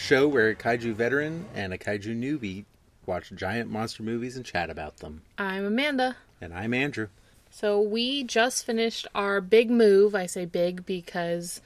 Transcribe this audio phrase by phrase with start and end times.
[0.00, 0.24] Kaiju Island.
[0.24, 2.64] A show where a kaiju veteran and a kaiju newbie
[3.06, 5.22] watch giant monster movies and chat about them.
[5.38, 6.16] I'm Amanda.
[6.40, 7.08] And I'm Andrew.
[7.50, 10.14] So we just finished our big move.
[10.14, 11.60] I say big because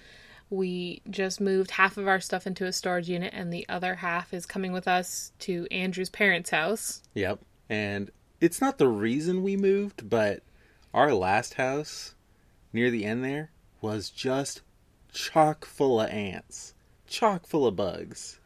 [0.50, 4.32] we just moved half of our stuff into a storage unit and the other half
[4.32, 7.02] is coming with us to Andrew's parents' house.
[7.14, 7.40] Yep.
[7.68, 10.42] And it's not the reason we moved, but
[10.92, 12.14] our last house
[12.72, 14.62] near the end there was just
[15.12, 16.73] chock full of ants,
[17.14, 18.38] chock full of bugs.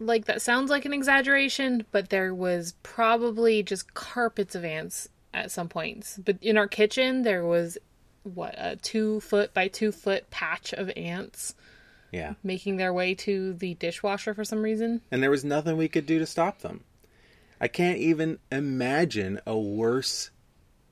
[0.00, 5.50] Like that sounds like an exaggeration, but there was probably just carpets of ants at
[5.50, 6.18] some points.
[6.24, 7.78] But in our kitchen, there was
[8.24, 11.54] what a two foot by two foot patch of ants
[12.10, 12.34] Yeah.
[12.42, 15.00] making their way to the dishwasher for some reason.
[15.10, 16.82] And there was nothing we could do to stop them.
[17.60, 20.30] I can't even imagine a worse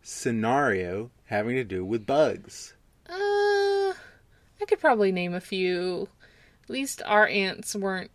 [0.02, 2.74] scenario having to do with bugs.
[3.08, 3.14] Uh,
[3.94, 6.08] I could probably name a few.
[6.64, 8.10] At least our ants weren't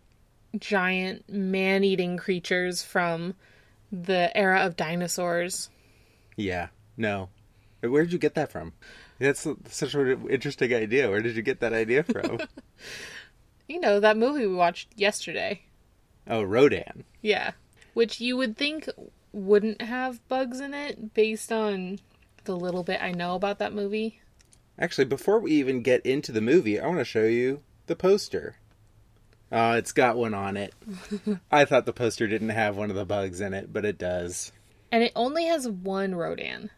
[0.58, 3.34] giant man eating creatures from
[3.92, 5.70] the era of dinosaurs.
[6.36, 6.68] Yeah.
[6.96, 7.28] No.
[7.80, 8.72] Where did you get that from?
[9.18, 11.10] That's such an interesting idea.
[11.10, 12.40] Where did you get that idea from?
[13.68, 15.60] You know, that movie we watched yesterday.
[16.26, 17.04] oh, Rodan.
[17.20, 17.50] Yeah.
[17.92, 18.88] Which you would think
[19.30, 21.98] wouldn't have bugs in it based on
[22.44, 24.22] the little bit I know about that movie.
[24.78, 28.56] Actually, before we even get into the movie, I want to show you the poster.
[29.50, 30.74] Oh, it's got one on it.
[31.50, 34.52] I thought the poster didn't have one of the bugs in it, but it does.
[34.92, 36.70] And it only has one Rodan.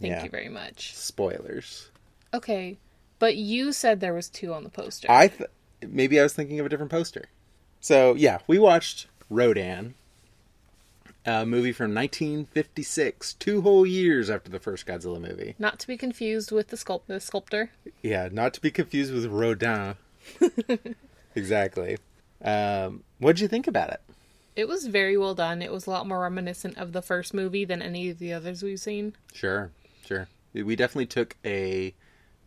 [0.00, 0.24] Thank Yeah.
[0.24, 0.94] you very much.
[0.94, 1.90] Spoilers.
[2.32, 2.78] Okay.
[3.18, 5.10] But you said there was two on the poster.
[5.10, 5.50] I th-
[5.86, 7.24] maybe I was thinking of a different poster.
[7.80, 9.94] So yeah, we watched Rodan,
[11.26, 15.54] a movie from 1956, two whole years after the first Godzilla movie.
[15.58, 17.70] Not to be confused with the sculpt the sculptor.
[18.02, 19.96] Yeah, not to be confused with Rodin.
[21.34, 21.98] exactly.
[22.42, 24.00] Um, what did you think about it?
[24.56, 25.62] It was very well done.
[25.62, 28.62] It was a lot more reminiscent of the first movie than any of the others
[28.62, 29.14] we've seen.
[29.32, 29.70] Sure,
[30.04, 30.28] sure.
[30.52, 31.94] We definitely took a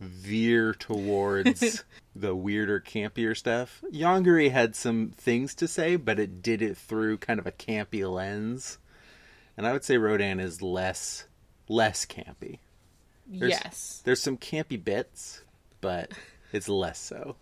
[0.01, 1.83] veer towards
[2.15, 3.81] the weirder, campier stuff.
[3.93, 8.09] Yongari had some things to say, but it did it through kind of a campy
[8.09, 8.77] lens.
[9.55, 11.25] And I would say Rodan is less
[11.69, 12.59] less campy.
[13.27, 14.01] There's- yes.
[14.03, 15.41] There's some campy bits,
[15.79, 16.11] but
[16.51, 17.35] it's less so.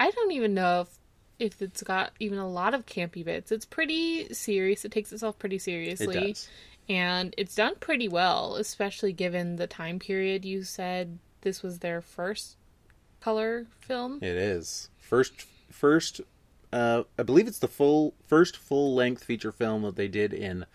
[0.00, 0.88] I don't even know if
[1.38, 3.52] if it's got even a lot of campy bits.
[3.52, 4.84] It's pretty serious.
[4.84, 6.32] It takes itself pretty It seriously.
[6.32, 6.48] does.
[6.88, 12.00] And it's done pretty well, especially given the time period you said this was their
[12.00, 12.56] first
[13.20, 14.18] color film.
[14.22, 14.88] It is.
[14.98, 16.20] First first
[16.72, 20.66] uh I believe it's the full first full length feature film that they did in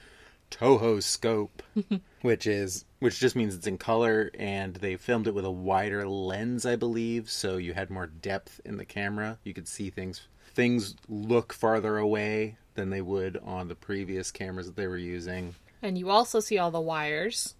[0.52, 1.62] Toho scope,
[2.26, 6.08] which is which just means it's in color and they filmed it with a wider
[6.08, 9.38] lens, I believe, so you had more depth in the camera.
[9.44, 14.66] You could see things things look farther away than they would on the previous cameras
[14.66, 15.54] that they were using.
[15.84, 17.54] And you also see all the wires.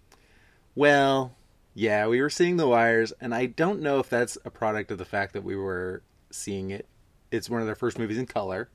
[0.74, 1.32] Well,
[1.72, 4.98] yeah, we were seeing the wires, and I don't know if that's a product of
[4.98, 6.86] the fact that we were seeing it.
[7.30, 8.68] It's one of their first movies in color.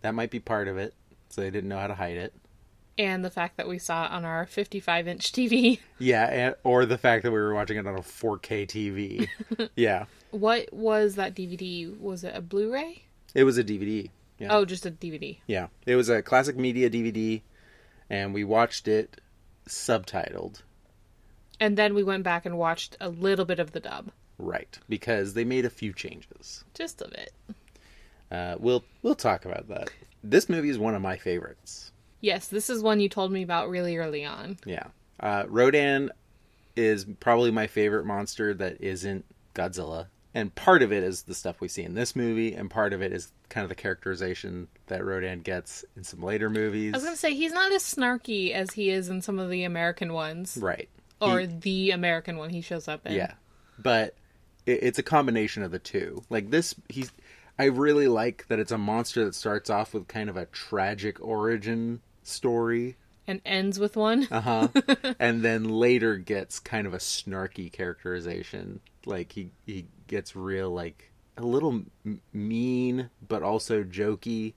[0.00, 0.94] That might be part of it,
[1.28, 2.32] so they didn't know how to hide it.
[2.98, 5.78] And the fact that we saw it on our 55 inch TV.
[6.00, 9.68] Yeah, and, or the fact that we were watching it on a 4K TV.
[9.76, 11.98] yeah, What was that DVD?
[12.00, 13.04] Was it a Blu ray?
[13.34, 14.10] it was a DVD.
[14.38, 14.48] Yeah.
[14.56, 15.38] Oh, just a DVD.
[15.46, 17.42] Yeah, it was a classic media DVD,
[18.10, 19.20] and we watched it
[19.68, 20.62] subtitled.
[21.60, 24.10] And then we went back and watched a little bit of the dub.
[24.38, 26.62] Right, because they made a few changes.
[26.74, 27.32] Just a bit.
[28.30, 29.90] Uh, we'll we'll talk about that.
[30.22, 31.90] This movie is one of my favorites.
[32.20, 34.58] Yes, this is one you told me about really early on.
[34.64, 34.86] Yeah.
[35.20, 36.10] Uh, Rodan
[36.76, 40.06] is probably my favorite monster that isn't Godzilla.
[40.34, 43.02] And part of it is the stuff we see in this movie, and part of
[43.02, 46.92] it is kind of the characterization that Rodan gets in some later movies.
[46.94, 49.48] I was going to say, he's not as snarky as he is in some of
[49.50, 50.58] the American ones.
[50.60, 50.88] Right.
[51.20, 53.14] Or He- the American one he shows up in.
[53.14, 53.32] yeah.
[53.78, 54.14] But
[54.66, 56.22] it, it's a combination of the two.
[56.30, 57.10] Like this, he's.
[57.58, 61.20] I really like that it's a monster that starts off with kind of a tragic
[61.20, 62.96] origin story
[63.26, 64.26] And ends with one.
[64.30, 64.68] Uh huh.
[65.18, 68.80] and then later gets kind of a snarky characterization.
[69.06, 74.54] Like he he gets real like a little m- mean, but also jokey.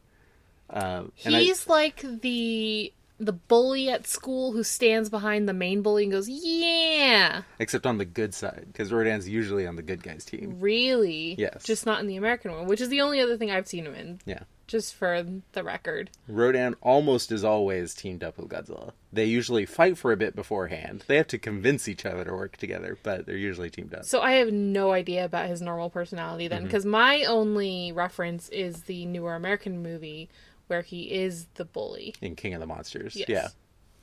[0.70, 5.82] Uh, and I- He's like the the bully at school who stands behind the main
[5.84, 10.02] bully and goes, "Yeah, except on the good side, because Rodan's usually on the good
[10.02, 10.58] guys team.
[10.60, 11.64] really." Yes.
[11.64, 13.94] Just not in the American one, which is the only other thing I've seen him
[13.96, 14.20] in.
[14.26, 14.44] Yeah.
[14.72, 16.10] Just for the record.
[16.30, 18.94] Rodan almost is always teamed up with Godzilla.
[19.12, 21.04] They usually fight for a bit beforehand.
[21.08, 24.06] They have to convince each other to work together, but they're usually teamed up.
[24.06, 26.68] So I have no idea about his normal personality then, mm-hmm.
[26.68, 30.30] because my only reference is the newer American movie
[30.68, 32.16] where he is the bully.
[32.22, 33.18] In King of the Monsters.
[33.18, 33.28] Yes.
[33.28, 33.48] Yeah.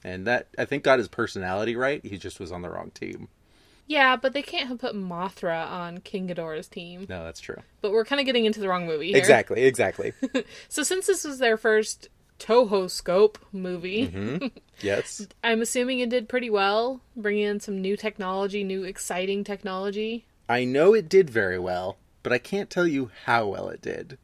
[0.04, 2.04] And that I think got his personality right.
[2.04, 3.28] He just was on the wrong team.
[3.88, 7.06] Yeah, but they can't have put Mothra on King Ghidorah's team.
[7.08, 7.56] No, that's true.
[7.80, 9.16] But we're kind of getting into the wrong movie here.
[9.16, 10.12] Exactly, exactly.
[10.68, 12.08] So since this was their first
[12.38, 14.46] Toho Scope movie, Mm-hmm.
[14.80, 15.26] yes.
[15.42, 20.26] I'm assuming it did pretty well, bringing in some new technology, new exciting technology.
[20.48, 24.18] I know it did very well, but I can't tell you how well it did.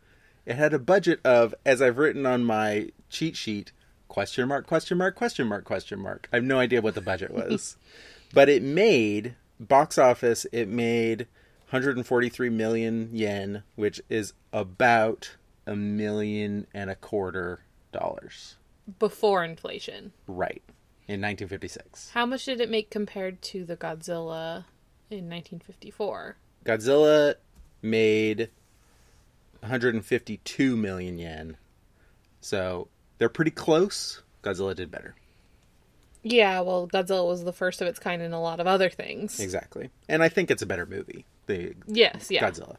[0.46, 3.72] It had a budget of, as I've written on my cheat sheet,
[4.08, 6.28] question mark, question mark, question mark, question mark.
[6.32, 7.76] I have no idea what the budget was.
[8.34, 11.26] but it made, box office, it made
[11.70, 15.36] 143 million yen, which is about
[15.66, 17.60] a million and a quarter
[17.92, 18.56] dollars.
[18.98, 20.12] Before inflation.
[20.26, 20.62] Right.
[21.06, 22.10] In 1956.
[22.10, 24.64] How much did it make compared to the Godzilla
[25.10, 26.36] in 1954?
[26.64, 27.34] Godzilla
[27.82, 28.50] made
[29.60, 31.56] 152 million yen.
[32.40, 34.22] So they're pretty close.
[34.42, 35.14] Godzilla did better.
[36.26, 39.38] Yeah, well, Godzilla was the first of its kind in a lot of other things.
[39.38, 39.90] Exactly.
[40.08, 42.48] And I think it's a better movie, the Yes, yeah.
[42.50, 42.76] Godzilla.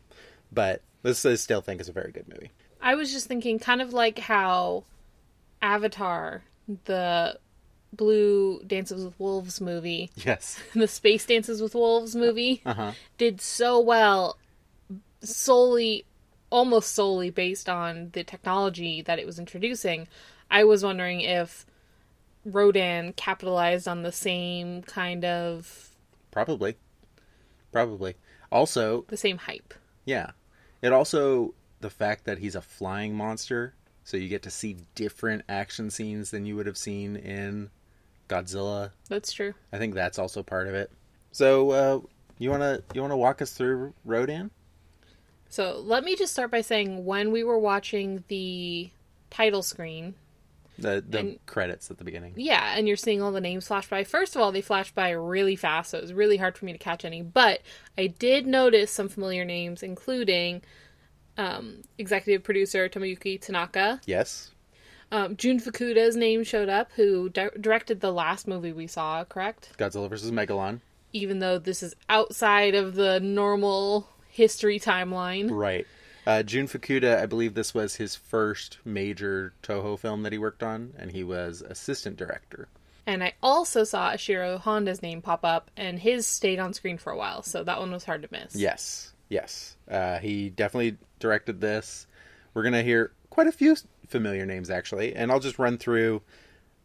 [0.51, 2.51] But this I still think is a very good movie.
[2.81, 4.83] I was just thinking, kind of like how
[5.62, 6.44] Avatar,
[6.86, 7.38] the
[7.94, 10.59] Blue Dances with Wolves movie, Yes.
[10.74, 12.91] the Space Dances with Wolves movie, Uh-huh.
[13.18, 14.38] did so well
[15.21, 16.06] solely,
[16.50, 20.07] almost solely based on the technology that it was introducing.
[20.51, 21.65] I was wondering if
[22.45, 25.89] Rodan capitalized on the same kind of,
[26.31, 26.75] Probably.
[27.71, 28.15] Probably.
[28.51, 29.74] Also, the same hype.
[30.06, 30.31] yeah.
[30.81, 35.44] It also the fact that he's a flying monster, so you get to see different
[35.50, 37.69] action scenes than you would have seen in
[38.30, 39.53] Godzilla That's true.
[39.74, 40.91] I think that's also part of it.
[41.31, 42.00] So, uh,
[42.38, 44.51] you wanna you wanna walk us through Rodan?
[45.50, 48.89] So let me just start by saying when we were watching the
[49.30, 50.15] title screen,
[50.77, 52.33] The the And- credits at the beginning.
[52.36, 54.04] yeah, and you're seeing all the names flash by.
[54.04, 56.74] First of all, they flashed by really fast, so it was really hard for me
[56.74, 57.22] to catch any.
[57.22, 57.62] But
[57.98, 60.62] I did notice some familiar names, including
[61.38, 64.01] um, executive producer Tomoyuki Tanaka.
[64.06, 64.51] Yes,
[65.12, 69.69] Um, Jun Fukuda's name showed up, who di- directed the last movie we saw, correct?
[69.77, 70.80] Godzilla vs Megalon.
[71.13, 75.50] Even though this is outside of the normal history timeline.
[75.51, 75.86] Right.
[76.25, 80.63] Uh, Jun Fukuda, I believe this was his first major Toho film that he worked
[80.63, 82.68] on, and he was assistant director.
[83.06, 87.12] And I also saw Ishiro Honda's name pop up, and his stayed on screen for
[87.12, 88.56] a while, so that one was hard to miss.
[88.56, 89.77] Yes, yes.
[89.89, 92.07] Uh, he definitely directed this.
[92.54, 93.75] We're gonna hear quite a few
[94.07, 96.24] familiar names actually, and I'll just run through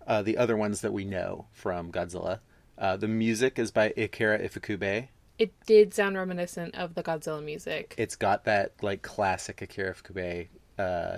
[0.06, 2.40] uh, the other ones that we know from Godzilla.
[2.76, 5.08] Uh, the music is by Akira Ifukube.
[5.40, 7.94] It did sound reminiscent of the Godzilla music.
[7.98, 10.48] it's got that like classic Akira Ifukube
[10.78, 11.16] uh,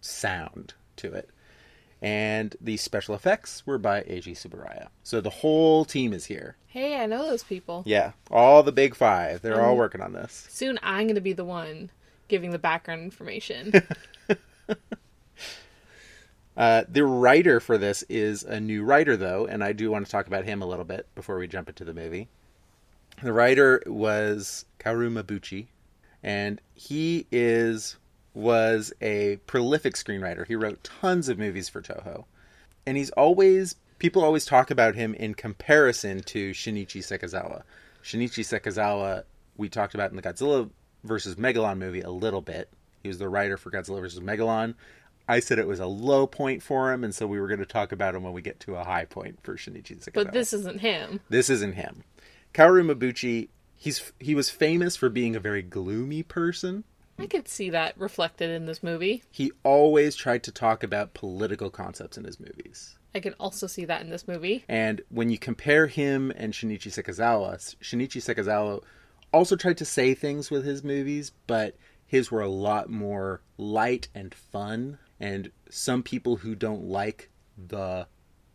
[0.00, 1.30] sound to it.
[2.00, 4.88] And the special effects were by Eiji Tsuburaya.
[5.02, 6.56] So the whole team is here.
[6.66, 7.82] Hey, I know those people.
[7.86, 9.42] Yeah, all the big five.
[9.42, 10.46] They're all Um, working on this.
[10.48, 11.90] Soon I'm going to be the one
[12.28, 13.72] giving the background information.
[16.56, 20.10] Uh, the writer for this is a new writer, though, and I do want to
[20.10, 22.28] talk about him a little bit before we jump into the movie.
[23.22, 25.66] The writer was Kaoru Mabuchi,
[26.22, 27.96] and he is
[28.34, 30.46] was a prolific screenwriter.
[30.46, 32.24] He wrote tons of movies for Toho,
[32.86, 37.62] and he's always people always talk about him in comparison to Shinichi Sekizawa.
[38.04, 39.24] Shinichi Sekizawa
[39.56, 40.70] we talked about in the Godzilla
[41.02, 42.68] versus Megalon movie a little bit.
[43.02, 44.74] He was the writer for Godzilla versus Megalon.
[45.30, 47.66] I said it was a low point for him, and so we were going to
[47.66, 50.14] talk about him when we get to a high point for Shinichi Sekizawa.
[50.14, 51.20] but this isn't him.
[51.28, 52.04] This isn't him.
[52.54, 56.84] Kaoru Mabuchi, he's he was famous for being a very gloomy person.
[57.18, 59.24] I could see that reflected in this movie.
[59.30, 62.96] He always tried to talk about political concepts in his movies.
[63.14, 64.64] I can also see that in this movie.
[64.68, 68.82] And when you compare him and Shinichi Sekizawa, Shinichi Sekizawa
[69.32, 71.76] also tried to say things with his movies, but
[72.06, 74.98] his were a lot more light and fun.
[75.18, 78.06] And some people who don't like the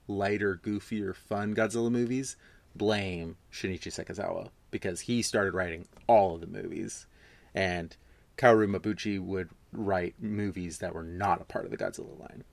[0.08, 2.38] lighter, goofier, fun Godzilla movies
[2.76, 7.06] blame Shinichi Sekizawa because he started writing all of the movies.
[7.54, 7.96] And
[8.38, 12.44] Kaoru Mabuchi would write movies that were not a part of the Godzilla line.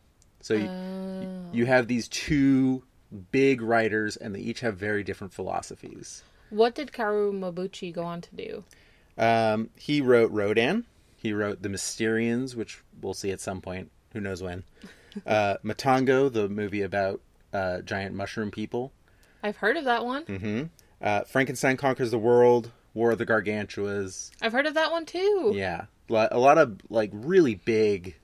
[0.42, 2.82] So you, you have these two
[3.30, 6.22] big writers, and they each have very different philosophies.
[6.50, 8.64] What did Kaoru Mabuchi go on to do?
[9.18, 10.86] Um, he wrote Rodan.
[11.16, 13.90] He wrote The Mysterians, which we'll see at some point.
[14.12, 14.64] Who knows when?
[15.26, 17.20] Uh, Matango, the movie about
[17.52, 18.92] uh, giant mushroom people.
[19.42, 20.22] I've heard of that one.
[20.24, 20.62] hmm
[21.00, 24.30] Uh, Frankenstein Conquers the World, War of the Gargantuas.
[24.42, 25.52] I've heard of that one too.
[25.54, 28.16] Yeah, a lot of like really big,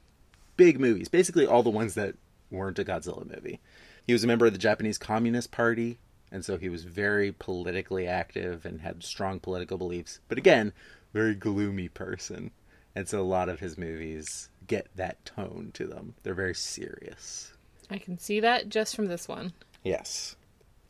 [0.57, 1.09] big movies.
[1.09, 2.15] Basically, all the ones that
[2.51, 3.61] weren't a Godzilla movie.
[4.07, 5.99] He was a member of the Japanese Communist Party,
[6.31, 10.21] and so he was very politically active and had strong political beliefs.
[10.29, 10.73] But again,
[11.13, 12.51] very gloomy person,
[12.95, 16.15] and so a lot of his movies get that tone to them.
[16.23, 17.53] They're very serious.
[17.91, 19.53] I can see that just from this one.
[19.85, 20.37] Yes.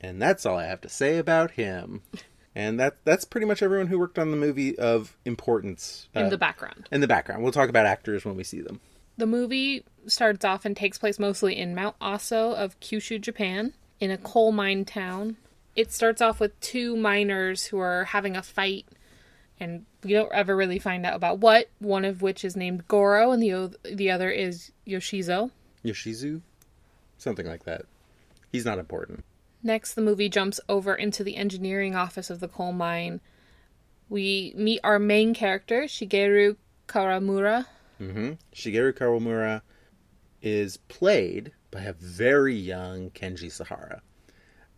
[0.00, 2.02] And that's all I have to say about him.
[2.54, 6.28] And that that's pretty much everyone who worked on the movie of importance In uh,
[6.30, 6.88] the background.
[6.90, 7.42] in the background.
[7.42, 8.80] We'll talk about actors when we see them.
[9.18, 14.10] The movie starts off and takes place mostly in Mount Aso of Kyushu, Japan, in
[14.10, 15.36] a coal mine town.
[15.74, 18.86] It starts off with two miners who are having a fight,
[19.60, 21.68] and we don't ever really find out about what.
[21.78, 25.50] One of which is named Goro, and the o- the other is Yoshizo.
[25.84, 26.40] Yoshizu?
[27.18, 27.82] Something like that.
[28.52, 29.24] He's not important.
[29.62, 33.20] Next, the movie jumps over into the engineering office of the coal mine.
[34.08, 36.56] We meet our main character, Shigeru
[36.88, 37.66] Kawamura.
[37.98, 39.62] hmm Shigeru Kawamura
[40.42, 44.02] is played by a very young Kenji Sahara.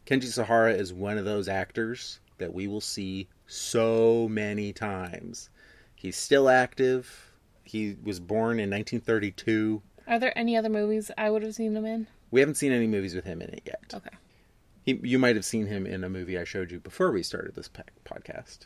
[0.06, 5.50] Kenji Sahara is one of those actors that we will see so many times.
[5.94, 7.32] He's still active.
[7.64, 9.82] He was born in 1932.
[10.06, 12.06] Are there any other movies I would have seen him in?
[12.30, 13.92] We haven't seen any movies with him in it yet.
[13.92, 14.16] Okay.
[14.88, 17.54] He, you might have seen him in a movie I showed you before we started
[17.54, 17.68] this
[18.06, 18.60] podcast.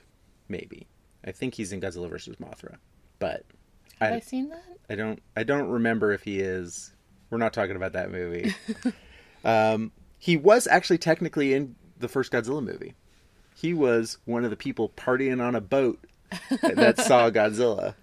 [0.49, 0.87] Maybe.
[1.25, 2.37] I think he's in Godzilla vs.
[2.37, 2.76] Mothra.
[3.19, 3.45] But
[3.99, 4.62] Have I, I, seen that?
[4.88, 6.93] I don't I don't remember if he is.
[7.29, 8.55] We're not talking about that movie.
[9.45, 12.95] um, he was actually technically in the first Godzilla movie.
[13.57, 16.05] He was one of the people partying on a boat
[16.62, 17.97] that saw Godzilla.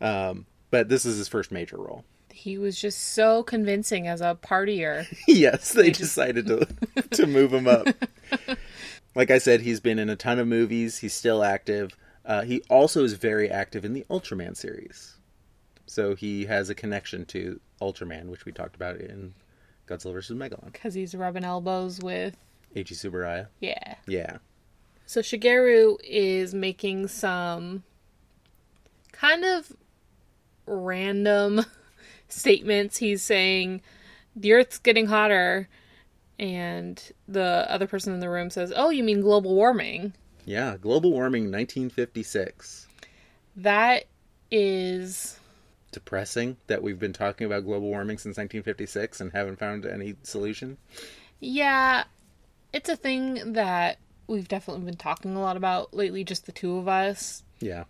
[0.00, 2.06] Um, but this is his first major role.
[2.38, 5.06] He was just so convincing as a partier.
[5.28, 6.66] yes, they decided to
[7.10, 7.88] to move him up.
[9.14, 10.98] Like I said, he's been in a ton of movies.
[10.98, 11.96] He's still active.
[12.24, 15.16] Uh, he also is very active in the Ultraman series.
[15.86, 19.34] So he has a connection to Ultraman, which we talked about in
[19.88, 20.36] Godzilla vs.
[20.36, 20.72] Megalon.
[20.72, 22.36] Because he's rubbing elbows with.
[22.76, 23.48] Eiji Tsuburaya.
[23.58, 23.96] Yeah.
[24.06, 24.36] Yeah.
[25.06, 27.82] So Shigeru is making some
[29.10, 29.72] kind of
[30.64, 31.64] random
[32.28, 32.98] statements.
[32.98, 33.80] He's saying
[34.36, 35.68] the Earth's getting hotter,
[36.38, 40.12] and the other person in the room says, "Oh, you mean global warming?"
[40.44, 40.76] Yeah.
[40.80, 42.86] Global warming 1956.
[43.56, 44.04] That
[44.50, 45.38] is
[45.90, 50.76] Depressing that we've been talking about global warming since 1956 and haven't found any solution.
[51.40, 52.04] yeah,
[52.72, 56.24] it's a thing that we've definitely been talking a lot about lately.
[56.24, 57.84] Just the two of us, Yeah.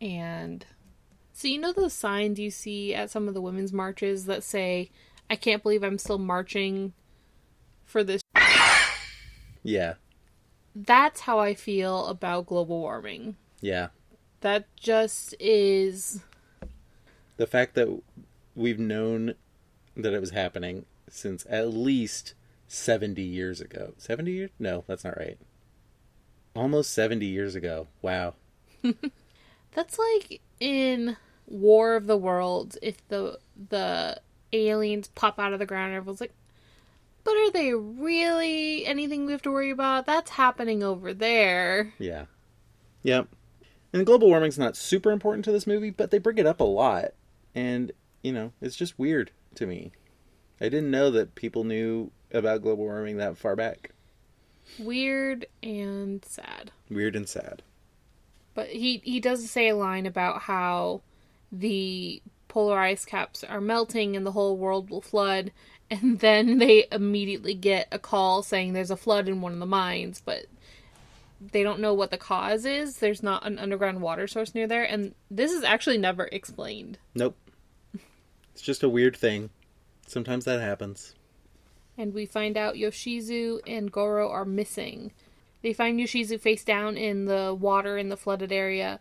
[0.00, 0.64] and
[1.38, 4.90] so you know those signs you see at some of the women's marches that say,
[5.30, 6.94] "I can't believe I'm still marching
[7.84, 8.20] for this."
[9.62, 9.94] Yeah.
[10.74, 13.36] That's how I feel about global warming.
[13.60, 13.88] Yeah.
[14.40, 16.22] That just is
[17.36, 18.02] the fact that
[18.56, 19.34] we've known
[19.96, 22.34] that it was happening since at least
[22.66, 25.38] 70 years ago 70 years no that's not right
[26.54, 28.34] almost 70 years ago wow
[29.72, 31.16] that's like in
[31.50, 33.38] War of the Worlds if the
[33.70, 34.20] the
[34.52, 36.32] aliens pop out of the ground and everyone's like
[37.24, 40.06] but are they really anything we have to worry about?
[40.06, 41.92] That's happening over there.
[41.98, 42.26] yeah
[43.02, 43.28] yep
[43.92, 46.64] and global warming's not super important to this movie but they bring it up a
[46.64, 47.12] lot
[47.54, 49.92] and you know it's just weird to me
[50.60, 53.90] i didn't know that people knew about global warming that far back
[54.78, 56.72] Weird and sad.
[56.90, 57.62] weird and sad
[58.54, 61.00] But he he does say a line about how
[61.50, 65.52] the polar ice caps are melting and the whole world will flood.
[65.90, 69.64] And then they immediately get a call saying there's a flood in one of the
[69.64, 70.44] mines but
[71.40, 72.98] they don't know what the cause is.
[72.98, 74.84] There's not an underground water source near there.
[74.84, 76.98] And this is actually never explained.
[77.14, 77.36] Nope.
[78.52, 79.50] It's just a weird thing.
[80.08, 81.14] Sometimes that happens.
[81.96, 85.12] And we find out Yoshizu and Goro are missing.
[85.62, 88.98] They find Yoshizu face down in the water in the flooded area,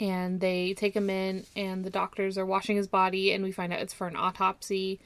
[0.00, 3.72] and they take him in, and the doctors are washing his body, and we find
[3.72, 4.98] out it's for an autopsy.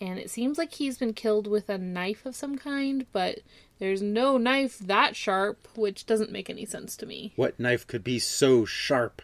[0.00, 3.38] And it seems like he's been killed with a knife of some kind, but
[3.78, 7.32] there's no knife that sharp, which doesn't make any sense to me.
[7.36, 9.22] What knife could be so sharp?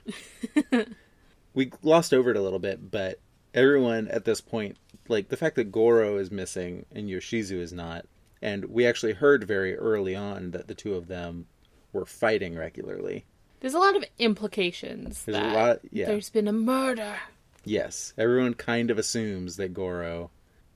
[1.54, 3.18] we glossed over it a little bit, but
[3.52, 4.76] everyone at this point,
[5.08, 8.06] like the fact that Goro is missing and Yoshizu is not,
[8.40, 11.46] and we actually heard very early on that the two of them
[11.92, 13.24] were fighting regularly.
[13.60, 15.24] There's a lot of implications.
[15.24, 16.06] There's a that lot- yeah.
[16.06, 17.16] There's been a murder.
[17.64, 20.30] Yes, everyone kind of assumes that Goro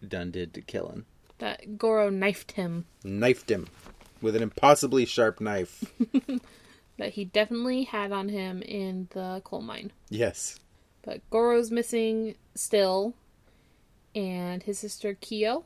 [0.07, 1.07] done did to kill him.
[1.39, 2.87] That Goro knifed him.
[3.05, 3.69] Knifed him
[4.21, 5.85] with an impossibly sharp knife.
[6.99, 9.93] That he definitely had on him in the coal mine.
[10.11, 10.59] yes.
[11.03, 13.15] But Goro's missing still.
[14.15, 15.65] And his sister Kyo.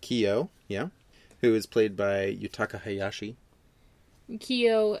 [0.00, 0.88] Kyo, yeah,
[1.40, 3.36] who is played by Yutaka Hayashi.
[4.38, 5.00] Kyo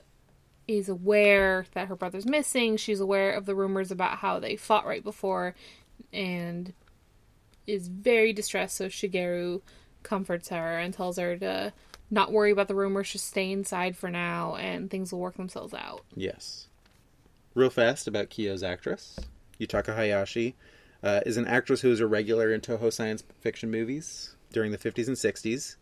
[0.66, 2.76] is aware that her brother's missing.
[2.76, 5.54] She's aware of the rumors about how they fought right before
[6.12, 6.72] and
[7.66, 8.76] is very distressed.
[8.76, 9.60] So Shigeru
[10.02, 11.72] comforts her and tells her to
[12.10, 15.74] not worry about the rumors, just stay inside for now and things will work themselves
[15.74, 16.02] out.
[16.14, 16.68] Yes.
[17.54, 19.18] Real fast about Kyo's actress.
[19.60, 20.54] Yutaka Hayashi
[21.02, 24.78] uh, is an actress who was a regular in Toho science fiction movies during the
[24.78, 25.76] 50s and 60s.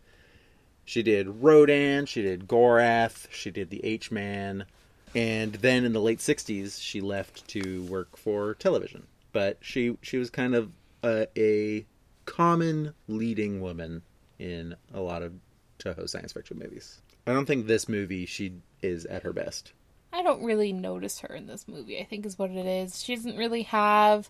[0.85, 4.65] She did Rodan, she did Gorath, she did The H Man,
[5.15, 9.03] and then in the late 60s she left to work for television.
[9.31, 10.71] But she she was kind of
[11.03, 11.85] a, a
[12.25, 14.01] common leading woman
[14.39, 15.33] in a lot of
[15.79, 17.01] Toho science fiction movies.
[17.25, 19.71] I don't think this movie she is at her best.
[20.11, 23.01] I don't really notice her in this movie, I think is what it is.
[23.03, 24.29] She doesn't really have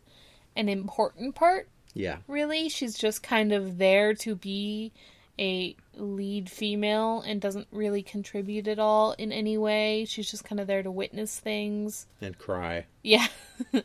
[0.55, 2.17] an important part Yeah.
[2.27, 2.69] really.
[2.69, 4.91] She's just kind of there to be
[5.39, 10.05] a lead female and doesn't really contribute at all in any way.
[10.05, 12.05] She's just kind of there to witness things.
[12.21, 12.85] And cry.
[13.01, 13.27] Yeah.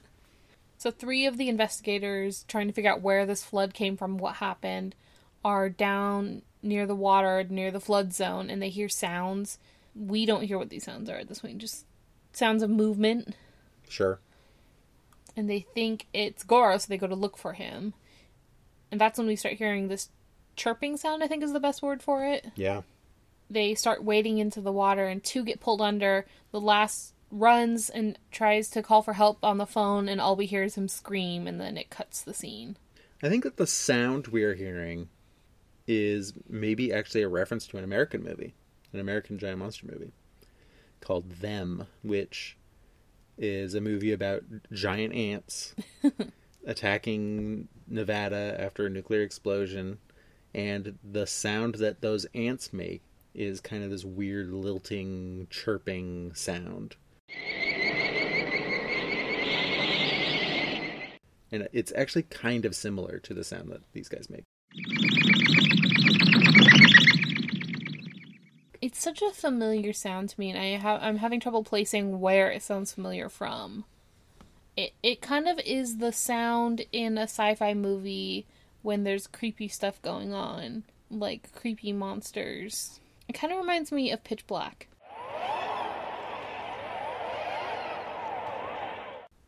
[0.79, 4.37] so, three of the investigators trying to figure out where this flood came from, what
[4.37, 4.95] happened,
[5.45, 9.59] are down near the water, near the flood zone, and they hear sounds.
[9.95, 11.87] We don't hear what these sounds are at this point, just
[12.33, 13.35] sounds of movement
[13.89, 14.21] Sure.
[15.37, 17.95] and they think it's Goro, so they go to look for him.
[18.93, 20.11] And that's when we start hearing this
[20.59, 22.49] chirping sound, I think is the best word for it.
[22.55, 22.83] Yeah.
[23.49, 26.27] They start wading into the water, and two get pulled under.
[26.51, 30.47] The last runs and tries to call for help on the phone, and all we
[30.47, 32.77] hear is him scream, and then it cuts the scene.
[33.23, 35.09] I think that the sound we are hearing
[35.87, 38.55] is maybe actually a reference to an American movie,
[38.93, 40.13] an American giant monster movie
[41.01, 42.57] called Them, which
[43.37, 44.43] is a movie about
[44.73, 45.75] giant ants
[46.67, 49.99] attacking Nevada after a nuclear explosion.
[50.55, 53.03] And the sound that those ants make
[53.35, 56.97] is kind of this weird lilting, chirping sound.
[61.51, 64.45] And it's actually kind of similar to the sound that these guys make.
[68.81, 72.51] It's such a familiar sound to me, and I have I'm having trouble placing where
[72.51, 73.85] it sounds familiar from.
[74.77, 78.47] It it kind of is the sound in a sci-fi movie
[78.89, 83.01] when there's creepy stuff going on, like creepy monsters.
[83.29, 84.89] It kind of reminds me of Pitch Black.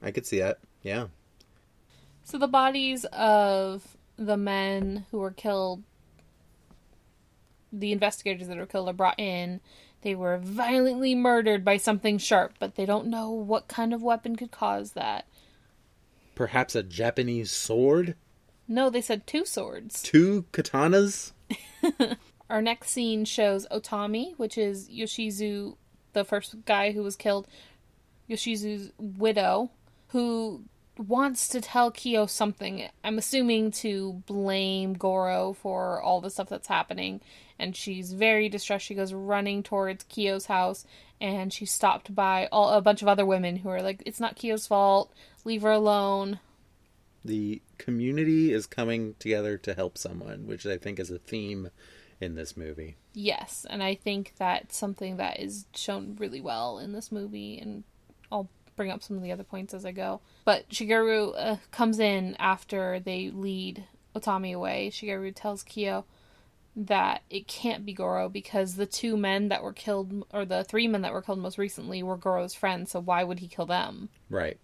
[0.03, 0.59] I could see that.
[0.83, 1.07] Yeah.
[2.23, 5.85] So the bodies of the men who were killed,
[7.73, 9.63] the investigators that were killed, are brought in.
[10.03, 14.37] They were violently murdered by something sharp, but they don't know what kind of weapon
[14.37, 15.25] could cause that.
[16.35, 18.17] Perhaps a Japanese sword?
[18.71, 20.01] No, they said two swords.
[20.01, 21.33] Two katanas?
[22.51, 25.77] Our next scene shows Otami, which is Yoshizu,
[26.13, 27.49] the first guy who was killed,
[28.31, 29.73] Yoshizu's widow,
[30.09, 30.63] who
[30.97, 32.89] wants to tell Kyo something.
[33.03, 37.21] I'm assuming to blame Goro for all the stuff that's happening.
[37.59, 38.87] And she's very distressed.
[38.87, 40.87] She goes running towards Kyo's house,
[41.21, 44.37] and she's stopped by all a bunch of other women who are like, "It's not
[44.37, 45.13] Kyo's fault.
[45.45, 46.39] Leave her alone."
[47.25, 51.71] The community is coming together to help someone, which I think is a theme
[52.21, 52.97] in this movie.
[53.15, 57.83] Yes, and I think that's something that is shown really well in this movie, and
[58.31, 60.21] I'll bring up some of the other points as I go.
[60.45, 64.91] But Shigeru uh, comes in after they lead Otami away.
[64.93, 66.05] Shigeru tells Kyo
[66.77, 70.87] that it can't be Goro because the two men that were killed, or the three
[70.87, 74.11] men that were killed most recently, were Goro's friends, so why would he kill them?
[74.29, 74.59] Right.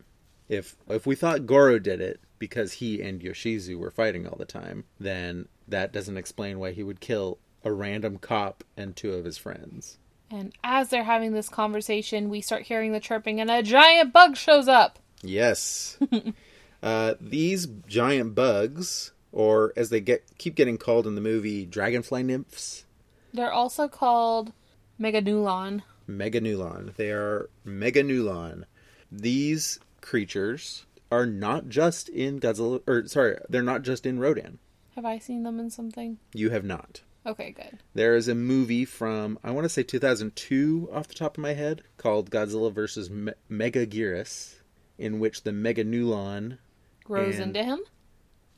[0.48, 4.44] If if we thought Goro did it because he and Yoshizu were fighting all the
[4.44, 9.24] time, then that doesn't explain why he would kill a random cop and two of
[9.24, 9.98] his friends.
[10.30, 14.36] And as they're having this conversation, we start hearing the chirping, and a giant bug
[14.36, 14.98] shows up.
[15.22, 15.98] Yes.
[16.82, 22.22] uh, these giant bugs, or as they get keep getting called in the movie, dragonfly
[22.22, 22.84] nymphs,
[23.32, 24.52] They're also called
[25.00, 25.82] Meganulon.
[26.08, 26.94] Meganulon.
[26.96, 28.64] They are Meganulon.
[29.10, 34.58] These creatures are not just in Godzilla, or sorry, they're not just in Rodan.
[34.94, 36.18] Have I seen them in something?
[36.34, 37.02] You have not.
[37.26, 37.78] Okay, good.
[37.94, 41.54] There is a movie from I want to say 2002 off the top of my
[41.54, 44.56] head called Godzilla vs Me- Megaguirus,
[44.98, 46.58] in which the Meganulon
[47.04, 47.80] Grows into him.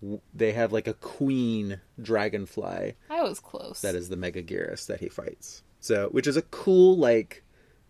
[0.00, 3.80] w- they have like a queen dragonfly I was close.
[3.82, 5.62] that is the Megaguirus that he fights.
[5.80, 7.42] So, which is a cool like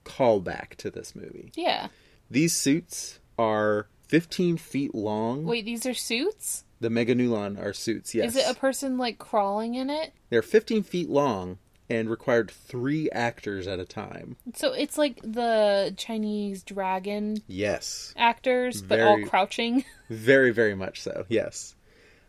[0.05, 1.53] callback to this movie.
[1.55, 1.89] Yeah.
[2.31, 5.45] These suits are 15 feet long.
[5.45, 6.65] Wait, these are suits?
[6.81, 8.15] The Meganulon are suits.
[8.15, 10.13] Yes, Is it a person like crawling in it?
[10.31, 11.59] they're 15 feet long
[11.91, 14.37] and required three actors at a time.
[14.55, 18.13] So it's like the Chinese dragon Yes.
[18.17, 19.85] actors, but all crouching.
[20.11, 21.25] Very, very much so.
[21.29, 21.75] Yes.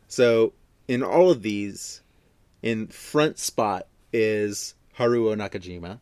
[0.07, 0.53] So
[0.87, 2.01] in all of these,
[2.61, 5.99] in front spot is Haruo Nakajima,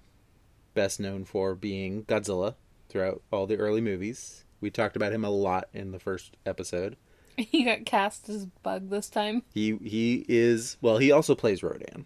[0.73, 2.55] best known for being Godzilla
[2.89, 4.43] throughout all the early movies.
[4.61, 6.97] We talked about him a lot in the first episode.
[7.37, 9.43] he got cast as Bug this time.
[9.53, 10.97] He he is well.
[10.97, 12.05] He also plays Rodan.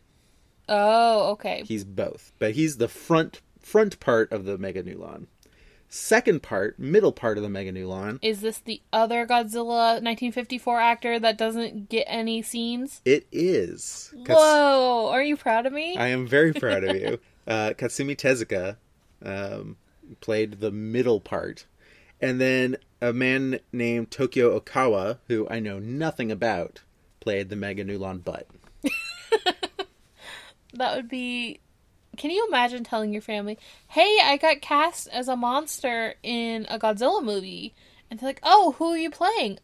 [0.70, 1.64] Oh, okay.
[1.66, 5.28] He's both, but he's the front front part of the Meganulon.
[5.94, 11.38] Second part, middle part of the Meganulon, Is this the other Godzilla 1954 actor that
[11.38, 13.02] doesn't get any scenes?
[13.04, 14.14] it is.
[14.26, 15.10] Kats- Whoa!
[15.12, 15.98] Are you proud of me?
[15.98, 17.20] I am very proud of you.
[17.46, 18.78] Uh, Katsumi Tezuka
[19.26, 19.76] um,
[20.22, 21.66] played the middle part,
[22.22, 26.82] and then a man named Tokyo Okawa, who I know nothing about,
[27.20, 28.48] played the Meganulon butt.
[30.74, 31.60] That would be.
[32.18, 33.58] Can you imagine telling your family,
[33.90, 37.74] "Hey, I got cast as a monster in a Godzilla movie,"
[38.10, 39.60] and they're like, "Oh, who are you playing?"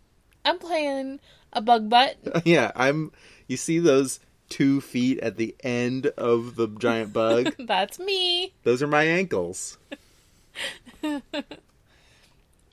[0.45, 1.19] I'm playing
[1.53, 2.17] a bug butt.
[2.45, 3.11] yeah, I'm.
[3.47, 7.53] You see those two feet at the end of the giant bug?
[7.59, 8.53] That's me.
[8.63, 9.77] those are my ankles.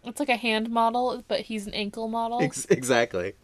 [0.04, 2.42] It's like a hand model, but he's an ankle model.
[2.42, 3.34] Ex- exactly.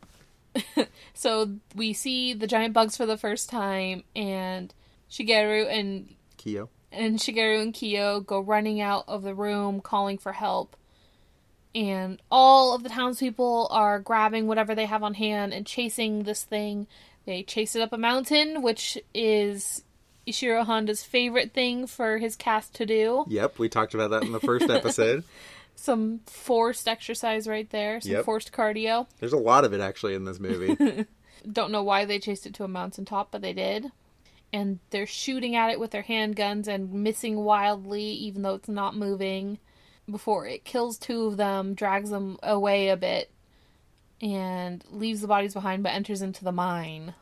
[1.15, 4.73] So we see the giant bugs for the first time, and
[5.11, 6.69] Shigeru and Kyo.
[6.91, 10.77] and Shigeru and Kyo go running out of the room calling for help.
[11.75, 16.43] And all of the townspeople are grabbing whatever they have on hand and chasing this
[16.43, 16.87] thing.
[17.27, 19.85] They chase it up a mountain, which is
[20.27, 23.25] Ishiro Honda's favorite thing for his cast to do.
[23.29, 25.23] Yep, we talked about that in the first episode.
[25.81, 28.25] Some forced exercise right there, some Yep.
[28.27, 29.07] forced cardio.
[29.19, 31.07] There's a lot of it actually in this movie.
[31.51, 33.91] Don't know why they chased it to a mountain top, but they did.
[34.53, 38.95] And they're shooting at it with their handguns and missing wildly, even though it's not
[38.95, 39.59] moving.
[40.11, 43.31] Before it kills two of them, drags them away a bit,
[44.21, 47.15] and leaves the bodies behind, but enters into the mine.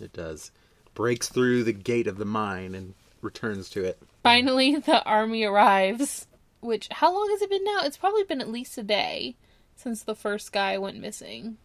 [0.00, 0.50] it does.
[0.94, 4.00] Breaks through the gate of the mine and returns to it.
[4.24, 6.26] Finally, the army arrives.
[6.64, 7.80] Which, how long has it been now?
[7.82, 9.36] It's probably been at least a day
[9.76, 11.58] since the first guy went missing.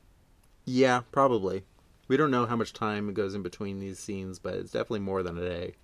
[0.65, 1.63] Yeah, probably.
[2.09, 5.23] We don't know how much time goes in between these scenes, but it's definitely more
[5.23, 5.75] than a day.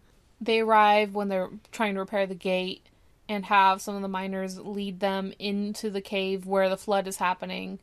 [0.42, 2.88] they arrive when they're trying to repair the gate
[3.30, 7.16] and have some of the miners lead them into the cave where the flood is
[7.18, 7.80] happening.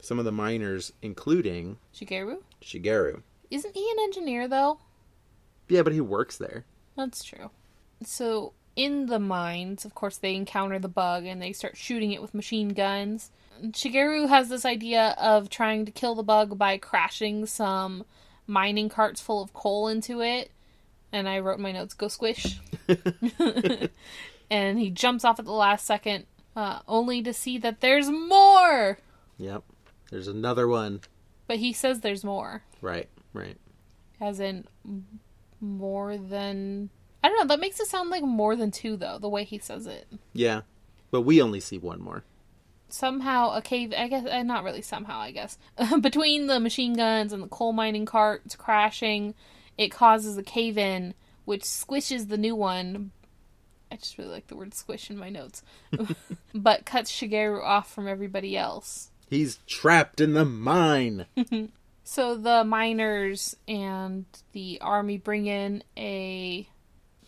[0.00, 2.42] Some of the miners, including Shigeru?
[2.62, 3.22] Shigeru.
[3.50, 4.78] Isn't he an engineer though?
[5.68, 6.64] Yeah, but he works there.
[6.96, 7.50] That's true.
[8.04, 12.22] So in the mines, of course, they encounter the bug and they start shooting it
[12.22, 13.30] with machine guns.
[13.62, 18.06] Shigeru has this idea of trying to kill the bug by crashing some
[18.46, 20.50] mining carts full of coal into it.
[21.12, 22.58] And I wrote in my notes, go squish.
[24.50, 26.24] and he jumps off at the last second,
[26.56, 28.98] uh, only to see that there's more!
[29.36, 29.62] Yep.
[30.10, 31.02] There's another one.
[31.46, 32.62] But he says there's more.
[32.80, 33.58] Right, right.
[34.22, 34.66] As in
[35.60, 36.88] more than.
[37.22, 39.58] I don't know, that makes it sound like more than two, though, the way he
[39.58, 40.06] says it.
[40.32, 40.62] Yeah.
[41.10, 42.22] But we only see one more.
[42.88, 45.56] somehow a cave i guess uh, not really somehow i guess
[46.00, 49.32] between the machine guns and the coal mining carts crashing
[49.78, 53.12] it causes a cave in which squishes the new one
[53.92, 55.62] i just really like the word squish in my notes
[56.54, 61.26] but cuts shigeru off from everybody else He's trapped in the mine.
[62.02, 66.66] so the miners and the army bring in a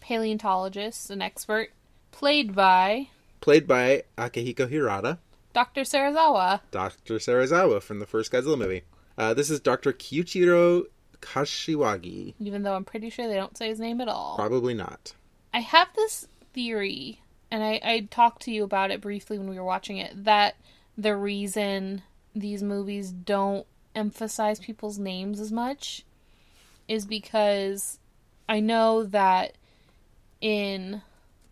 [0.02, 1.70] paleontologist an expert
[2.10, 3.08] played by
[3.40, 5.18] Played by Akihiko Hirata,
[5.54, 7.14] dr serizawa Dr.
[7.16, 8.82] Serizawa from the first Godzilla movie.
[9.16, 9.92] Uh, this is Dr.
[9.92, 10.84] Kyuchiro
[11.20, 12.34] Kashiwagi.
[12.40, 15.14] even though i'm pretty sure they don't say his name at all Probably not.
[15.54, 19.56] I have this theory, and I, I talked to you about it briefly when we
[19.56, 20.56] were watching it, that
[20.96, 22.02] the reason
[22.34, 26.04] these movies don't emphasize people's names as much
[26.88, 27.98] is because
[28.48, 29.56] I know that
[30.42, 31.00] in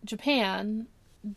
[0.04, 0.88] Japan,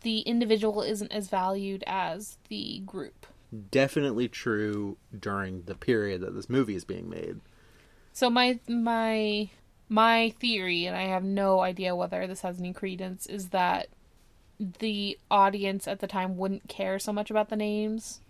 [0.02, 3.26] the individual isn't as valued as the group.
[3.70, 7.40] Definitely true during the period that this movie is being made.
[8.12, 9.48] So my my
[9.88, 13.88] My theory, and I have no idea whether this has any credence, is that
[14.58, 18.20] the audience at the time wouldn't care so much about the names.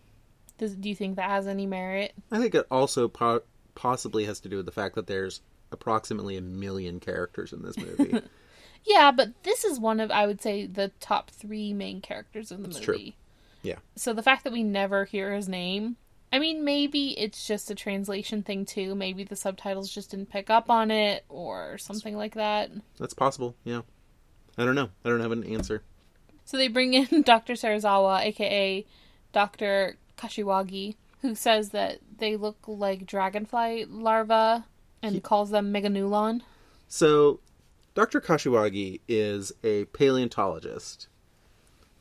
[0.58, 2.12] Does, do you think that has any merit?
[2.30, 3.42] I think it also po-
[3.74, 7.76] possibly has to do with the fact that there's approximately a million characters in this
[7.76, 8.20] movie.
[8.84, 12.62] Yeah, but this is one of I would say the top three main characters in
[12.62, 12.84] the It's movie.
[12.84, 13.12] true.
[13.62, 13.76] Yeah.
[13.96, 15.96] So the fact that we never hear his name,
[16.32, 18.94] I mean, maybe it's just a translation thing too.
[18.94, 22.70] Maybe the subtitles just didn't pick up on it or something like that.
[22.98, 23.54] That's possible.
[23.64, 23.82] Yeah.
[24.58, 24.90] I don't know.
[25.04, 25.82] I don't have an answer.
[26.44, 27.54] So they bring in Dr.
[27.54, 28.84] Serizawa, aka
[29.32, 29.96] Dr.
[30.18, 34.62] Kashiwagi, who says that they look like dragonfly larvae
[35.02, 36.42] and calls them meganulon.
[36.86, 37.40] So,
[37.94, 38.20] Dr.
[38.20, 41.08] Kashiwagi is a paleontologist.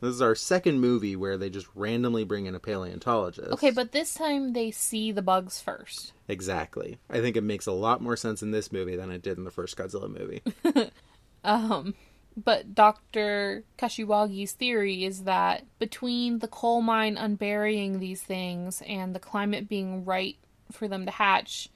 [0.02, 3.52] This is our second movie where they just randomly bring in a paleontologist.
[3.54, 6.12] Okay, but this time they see the bugs first.
[6.28, 6.98] Exactly.
[7.10, 9.46] I think it makes a lot more sense in this movie than it did in
[9.46, 10.42] the first Godzilla movie.
[11.44, 11.94] Um,
[12.36, 13.64] but Dr.
[13.78, 20.06] Kashiwagi's theory is that between the coal mine unburying these things and the climate being
[20.06, 20.38] right
[20.72, 21.70] for them to hatch,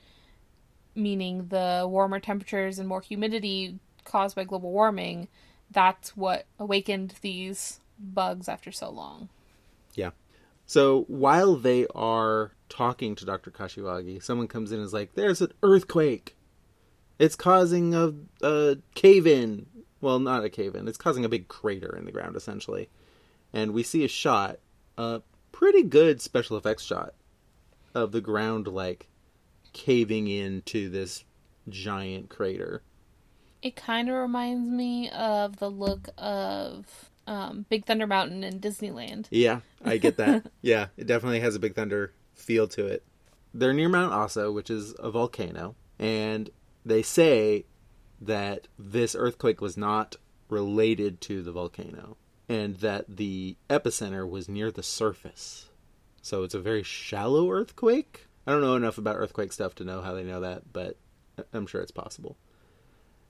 [0.95, 5.28] meaning the warmer temperatures and more humidity caused by global warming,
[5.70, 9.30] that's what awakened these bugs after so long.
[9.93, 10.12] Yeah.
[10.65, 13.52] So while they are talking to Dr.
[13.52, 16.36] Kashiwagi, someone comes in and is like, There's an earthquake.
[17.20, 19.65] It's causing a, a cave in.
[20.02, 20.88] Well, not a cave in.
[20.88, 22.89] It's causing a big crater in the ground, essentially.
[23.54, 24.60] And we see a shot,
[24.98, 27.13] a pretty good special effects shot
[27.96, 29.08] of the ground, like,
[29.74, 31.24] caving into this
[31.70, 32.84] giant crater.
[33.62, 39.28] It kind of reminds me of the look of um, Big Thunder Mountain in Disneyland.
[39.30, 40.46] Yeah, I get that.
[40.62, 43.04] yeah, it definitely has a Big Thunder feel to it.
[43.54, 46.50] They're near Mount Aso, which is a volcano, and
[46.86, 47.65] they say
[48.22, 50.15] that this earthquake was not
[50.50, 52.17] related to the volcano
[52.50, 55.70] and that the epicenter was near the surface.
[56.22, 58.28] So it's a very shallow earthquake.
[58.46, 60.98] I don't know enough about earthquake stuff to know how they know that, but
[61.54, 62.38] I'm sure it's possible.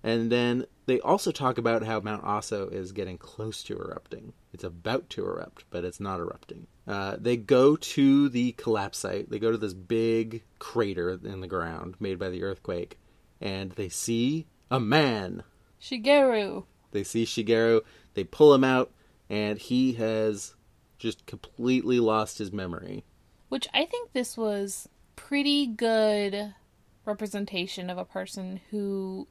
[0.08, 4.32] And then they also talk about how Mount Aso is getting close to erupting.
[4.54, 6.66] It's about to erupt, but it's not erupting.
[6.88, 9.30] Uh, they go to the collapse site.
[9.30, 12.98] They go to this big crater in the ground made by the earthquake,
[13.42, 15.44] and they see a man.
[15.82, 16.64] Shigeru.
[16.92, 17.82] They see Shigeru.
[18.14, 18.94] They pull him out,
[19.30, 20.56] and he has
[20.98, 23.04] just completely lost his memory.
[23.50, 26.56] Which I think this was pretty good
[27.04, 29.28] representation of a person who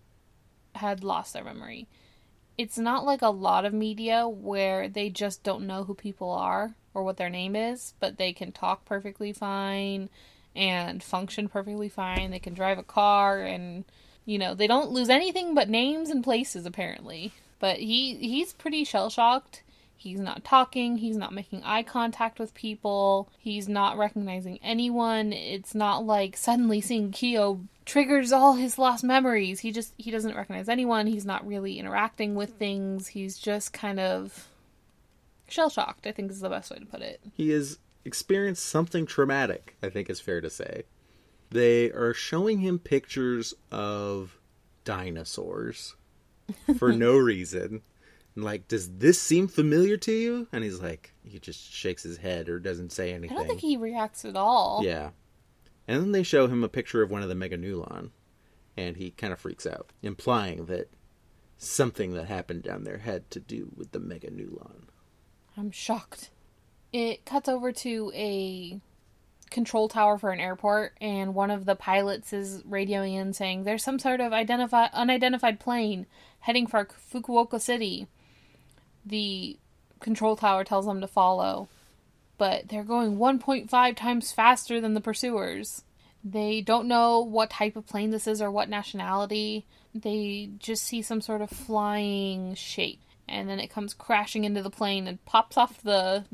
[0.77, 1.89] had lost their memory.
[2.57, 6.75] It's not like a lot of media where they just don't know who people are
[6.95, 10.09] or what their name is, but they can talk perfectly fine
[10.55, 12.31] and function perfectly fine.
[12.31, 13.85] They can drive a car and
[14.25, 17.33] you know, they don't lose anything but names and places apparently.
[17.59, 19.63] But he he's pretty shell shocked.
[19.97, 25.33] He's not talking, he's not making eye contact with people, he's not recognizing anyone.
[25.33, 29.61] It's not like suddenly seeing Kyo triggers all his lost memories.
[29.61, 33.09] He just he doesn't recognize anyone, he's not really interacting with things.
[33.09, 34.49] He's just kind of
[35.49, 37.21] shell shocked, I think is the best way to put it.
[37.33, 40.85] He has experienced something traumatic, I think is fair to say.
[41.51, 44.39] They are showing him pictures of
[44.85, 45.95] dinosaurs
[46.79, 47.83] for no reason.
[48.37, 50.47] And like, does this seem familiar to you?
[50.53, 53.37] And he's like, he just shakes his head or doesn't say anything.
[53.37, 54.83] I don't think he reacts at all.
[54.85, 55.11] Yeah.
[55.89, 58.11] And then they show him a picture of one of the Meganulon,
[58.77, 60.91] and he kind of freaks out, implying that
[61.57, 64.89] something that happened down there had to do with the Meganulon.
[65.57, 66.31] I'm shocked.
[66.93, 68.81] It cuts over to a
[69.49, 73.85] control tower for an airport, and one of the pilots is radioing in saying there's
[73.85, 76.07] some sort of identify unidentified plane
[76.41, 78.09] heading for Fukuoka City.
[79.07, 79.57] The
[80.01, 81.69] control tower tells them to follow,
[82.39, 85.85] but they're going 1.5 times faster than the pursuers.
[86.25, 89.65] They don't know what type of plane this is or what nationality.
[89.95, 94.71] They just see some sort of flying shape, and then it comes crashing into the
[94.71, 96.25] plane and pops off the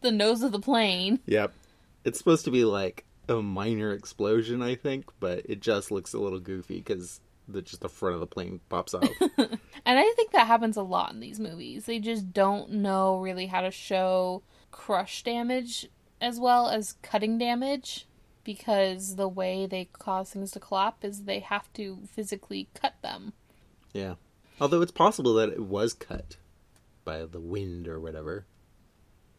[0.00, 1.20] the nose of the plane.
[1.26, 1.52] Yep.
[2.04, 6.18] It's supposed to be like a minor explosion, I think, but it just looks a
[6.18, 9.08] little goofy because the just the front of the plane pops off.
[9.86, 11.86] And I think that happens a lot in these movies.
[11.86, 15.88] They just don't know really how to show crush damage
[16.20, 18.06] as well as cutting damage
[18.44, 23.32] because the way they cause things to collapse is they have to physically cut them.
[23.94, 24.14] yeah.
[24.60, 26.36] Although it's possible that it was cut
[27.04, 28.44] by the wind or whatever.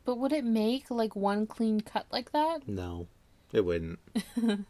[0.05, 2.67] But would it make like one clean cut like that?
[2.67, 3.07] No,
[3.51, 3.99] it wouldn't.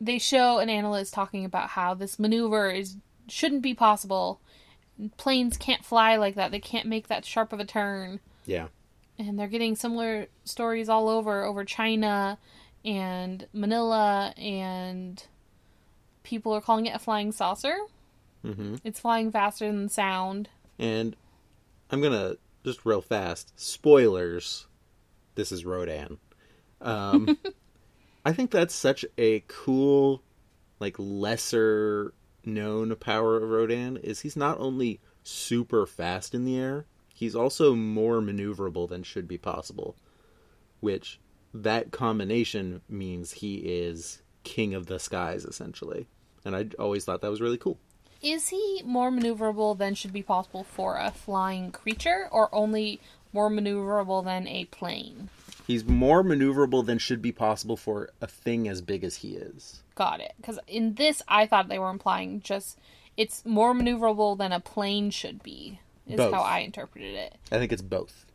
[0.00, 2.96] They show an analyst talking about how this maneuver is
[3.28, 4.40] shouldn't be possible.
[5.16, 6.50] Planes can't fly like that.
[6.50, 8.20] They can't make that sharp of a turn.
[8.44, 8.68] Yeah.
[9.18, 12.38] And they're getting similar stories all over over China
[12.84, 15.24] and Manila and
[16.22, 17.76] people are calling it a flying saucer.
[18.42, 20.48] hmm It's flying faster than sound.
[20.78, 21.16] And
[21.90, 23.52] I'm gonna just real fast.
[23.58, 24.66] Spoilers.
[25.34, 26.18] This is Rodan.
[26.80, 27.38] Um,
[28.24, 30.22] I think that's such a cool,
[30.80, 36.86] like lesser known power of Rodan is he's not only super fast in the air,
[37.08, 39.96] he's also more maneuverable than should be possible.
[40.80, 41.20] Which
[41.52, 46.06] that combination means he is king of the skies essentially.
[46.44, 47.78] And I always thought that was really cool.
[48.22, 53.00] Is he more maneuverable than should be possible for a flying creature, or only
[53.34, 55.28] more maneuverable than a plane?
[55.66, 59.82] He's more maneuverable than should be possible for a thing as big as he is.
[59.94, 60.34] Got it.
[60.36, 62.78] Because in this, I thought they were implying just
[63.16, 66.34] it's more maneuverable than a plane should be, is Both.
[66.34, 67.34] how I interpreted it.
[67.50, 68.26] I think it's both.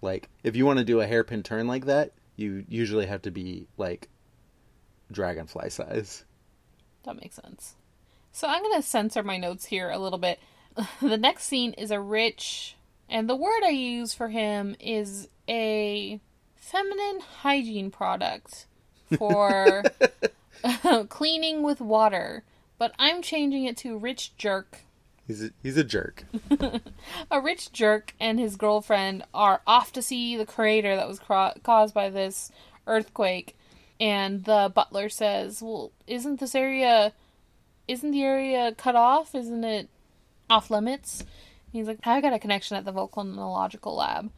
[0.00, 3.30] Like, if you want to do a hairpin turn like that, you usually have to
[3.30, 4.08] be like
[5.10, 6.24] dragonfly size.
[7.04, 7.76] That makes sense.
[8.32, 10.40] So I'm going to censor my notes here a little bit.
[11.00, 12.76] the next scene is a rich,
[13.08, 16.20] and the word I use for him is a
[16.62, 18.66] feminine hygiene product
[19.18, 19.82] for
[21.08, 22.44] cleaning with water.
[22.78, 24.78] But I'm changing it to rich jerk.
[25.26, 26.24] He's a, he's a jerk.
[27.30, 31.54] A rich jerk and his girlfriend are off to see the crater that was cro-
[31.62, 32.50] caused by this
[32.88, 33.56] earthquake.
[34.00, 37.12] And the butler says, "Well, isn't this area
[37.86, 39.34] isn't the area cut off?
[39.34, 39.88] Isn't it
[40.50, 41.24] off limits?"
[41.72, 44.32] He's like, "I got a connection at the volcanological lab."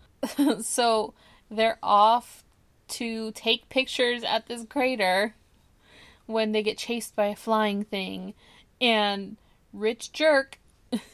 [0.63, 1.15] so
[1.55, 2.45] they're off
[2.87, 5.35] to take pictures at this crater
[6.27, 8.35] when they get chased by a flying thing
[8.81, 9.37] and
[9.73, 10.59] rich jerk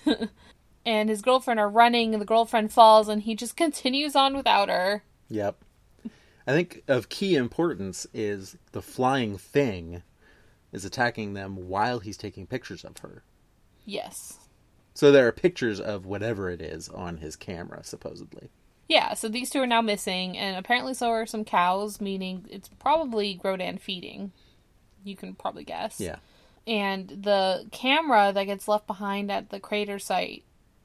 [0.87, 4.68] and his girlfriend are running and the girlfriend falls and he just continues on without
[4.68, 5.64] her Yep.
[6.46, 10.03] I think of key importance is the flying thing
[10.72, 13.22] is attacking them while he's taking pictures of her.
[13.85, 14.38] yes
[14.94, 18.50] So there are pictures of whatever it is on his camera, supposedly.
[18.90, 22.68] Yeah so these two are now missing and apparently so are some cows meaning it's
[22.68, 24.33] probably Rodan feeding
[25.05, 26.16] you can probably guess Yeah.
[26.66, 30.42] and the camera that gets left behind at the crater site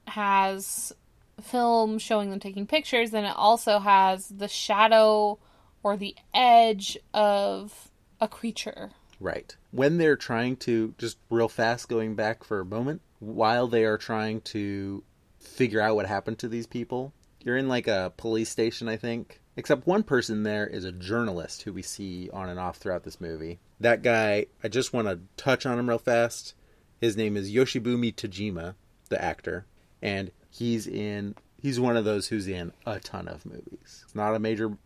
[0.08, 0.94] has
[1.42, 5.40] film showing them taking pictures and it also has the shadow
[5.84, 7.90] or the edge of
[8.22, 9.56] a creature Right.
[9.72, 13.98] When they're trying to, just real fast going back for a moment, while they are
[13.98, 15.04] trying to
[15.40, 17.14] figure out what happened to these people,
[17.46, 19.40] you're in like a police station, I think.
[19.56, 23.22] Except one person there is a journalist who we see on and off throughout this
[23.22, 23.60] movie.
[23.80, 26.56] That guy, I just want to touch on him real fast.
[27.00, 28.76] His name is Yoshibumi Tajima,
[29.08, 29.66] the actor,
[30.02, 31.36] and he's in.
[31.62, 34.04] He's one of those who's in a ton of movies.
[34.04, 34.78] It's not a major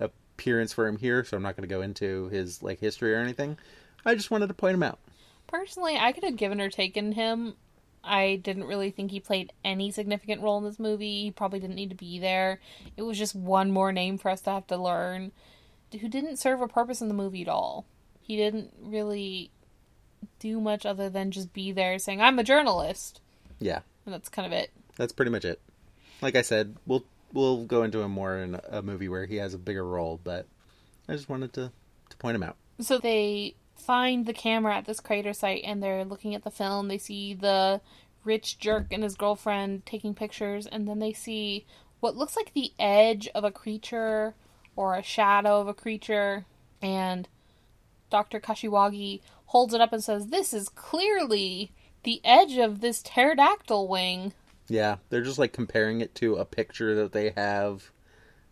[0.00, 3.18] appearance for him here, so I'm not going to go into his like history or
[3.18, 3.56] anything.
[4.04, 4.98] I just wanted to point him out.
[5.46, 7.54] Personally, I could have given or taken him.
[8.08, 11.24] I didn't really think he played any significant role in this movie.
[11.24, 12.60] He probably didn't need to be there.
[12.96, 15.32] It was just one more name for us to have to learn
[16.00, 17.86] who didn't serve a purpose in the movie at all.
[18.20, 19.50] He didn't really
[20.38, 23.20] do much other than just be there saying, I'm a journalist.
[23.60, 24.70] Yeah, And that's kind of it.
[24.96, 25.60] that's pretty much it.
[26.20, 29.54] Like I said, we'll we'll go into him more in a movie where he has
[29.54, 30.46] a bigger role, but
[31.08, 31.72] I just wanted to
[32.10, 32.56] to point him out.
[32.80, 36.88] So they find the camera at this crater site and they're looking at the film.
[36.88, 37.80] They see the
[38.24, 41.64] rich jerk and his girlfriend taking pictures, and then they see
[42.00, 44.34] what looks like the edge of a creature
[44.76, 46.44] or a shadow of a creature.
[46.82, 47.28] And
[48.10, 48.40] Dr.
[48.40, 54.32] Kashiwagi holds it up and says, This is clearly the edge of this pterodactyl wing.
[54.68, 57.90] Yeah, they're just like comparing it to a picture that they have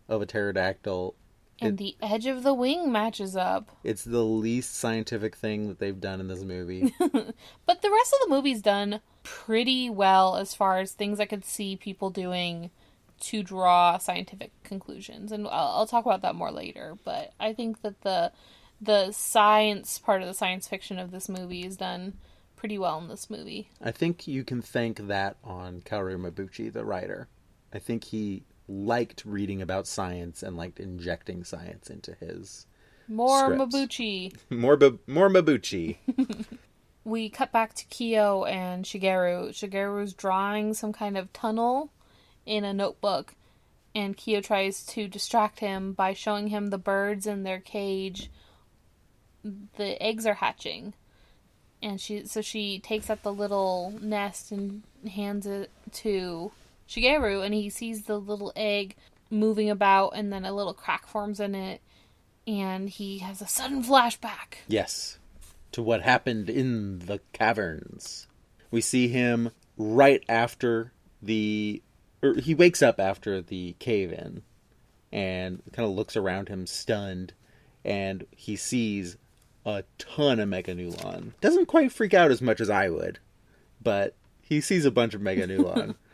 [0.09, 1.15] of a pterodactyl.
[1.61, 3.71] And the edge of the wing matches up.
[3.83, 6.95] It's the least scientific thing that they've done in this movie.
[7.67, 11.45] But the rest of the movie's done pretty well as far as things I could
[11.45, 12.71] see people doing
[13.19, 16.97] to draw scientific conclusions, and I'll, I'll talk about that more later.
[17.05, 18.33] But I think that the
[18.81, 22.15] the science part of the science fiction of this movie is done
[22.57, 23.71] pretty well in this movie.
[23.83, 27.29] I think you can thank that on Kaoru Mabuchi, the writer.
[27.73, 32.67] I think he liked reading about science and liked injecting science into his
[33.09, 33.75] More Scripts.
[33.75, 34.35] Mabuchi.
[34.51, 35.97] more Bu- more Mabuchi.
[37.05, 39.51] We cut back to Kyo and Shigeru.
[39.51, 41.93] Shigeru's drawing some kind of tunnel
[42.45, 43.37] in a notebook,
[43.95, 48.29] and Kyo tries to distract him by showing him the birds in their cage.
[49.45, 50.95] The eggs are hatching.
[51.81, 56.51] and she so she takes up the little nest and hands it to
[56.89, 58.97] Shigeru, and he sees the little egg
[59.31, 61.81] moving about, and then a little crack forms in it,
[62.47, 64.59] and he has a sudden flashback.
[64.69, 65.19] Yes.
[65.73, 68.27] To what happened in the caverns.
[68.71, 71.83] We see him right after the.
[72.23, 74.43] Or he wakes up after the cave in
[75.13, 77.33] and kind of looks around him stunned,
[77.85, 79.17] and he sees
[79.65, 81.33] a ton of Meganulon.
[81.41, 83.19] Doesn't quite freak out as much as I would,
[83.83, 85.95] but he sees a bunch of Meganulon.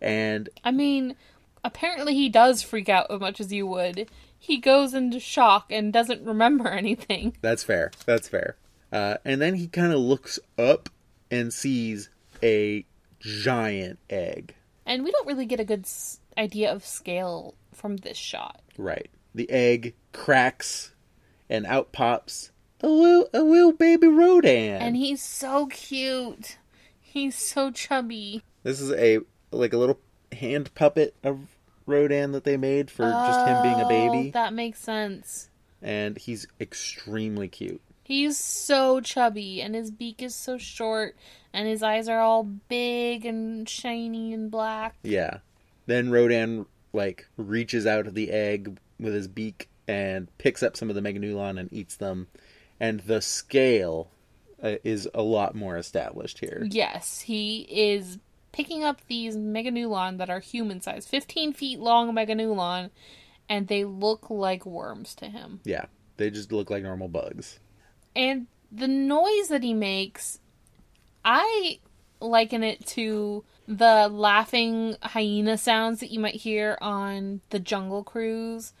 [0.00, 1.16] and I mean,
[1.64, 4.08] apparently he does freak out as much as you would.
[4.38, 7.36] He goes into shock and doesn't remember anything.
[7.42, 7.90] That's fair.
[8.06, 8.56] That's fair.
[8.92, 10.88] Uh, and then he kind of looks up
[11.30, 12.08] and sees
[12.42, 12.84] a
[13.20, 14.54] giant egg.
[14.86, 18.60] And we don't really get a good s- idea of scale from this shot.
[18.76, 19.08] Right.
[19.34, 20.92] The egg cracks
[21.48, 24.80] and out pops a little, a little baby Rodan.
[24.80, 26.56] And he's so cute.
[27.00, 28.42] He's so chubby.
[28.62, 29.20] This is a
[29.52, 29.98] like a little
[30.32, 31.40] hand puppet of
[31.86, 35.48] Rodan that they made for just him being a Oh, baby, That makes sense.
[35.82, 37.80] and he's extremely cute.
[38.04, 41.16] He's so chubby, and his beak is so short,
[41.52, 44.96] and his eyes are all big and shiny and black.
[45.02, 45.38] Yeah.
[45.86, 50.90] Then Rodan like reaches out of the egg with his beak and picks up some
[50.90, 52.26] of the Meganulon and eats them,
[52.80, 54.10] and the scale
[54.62, 56.66] uh, is a lot more established here.
[56.68, 58.18] Yes, he is
[58.52, 62.90] picking up these Meganulon that are human sized, 15 feet long Meganulon,
[63.48, 65.60] and they look like worms to him.
[65.64, 65.86] Yeah,
[66.16, 67.58] they just look like normal bugs.
[68.14, 70.38] And the noise that he makes,
[71.24, 71.80] I
[72.20, 78.72] liken it to the laughing hyena sounds that you might hear on the Jungle Cruise.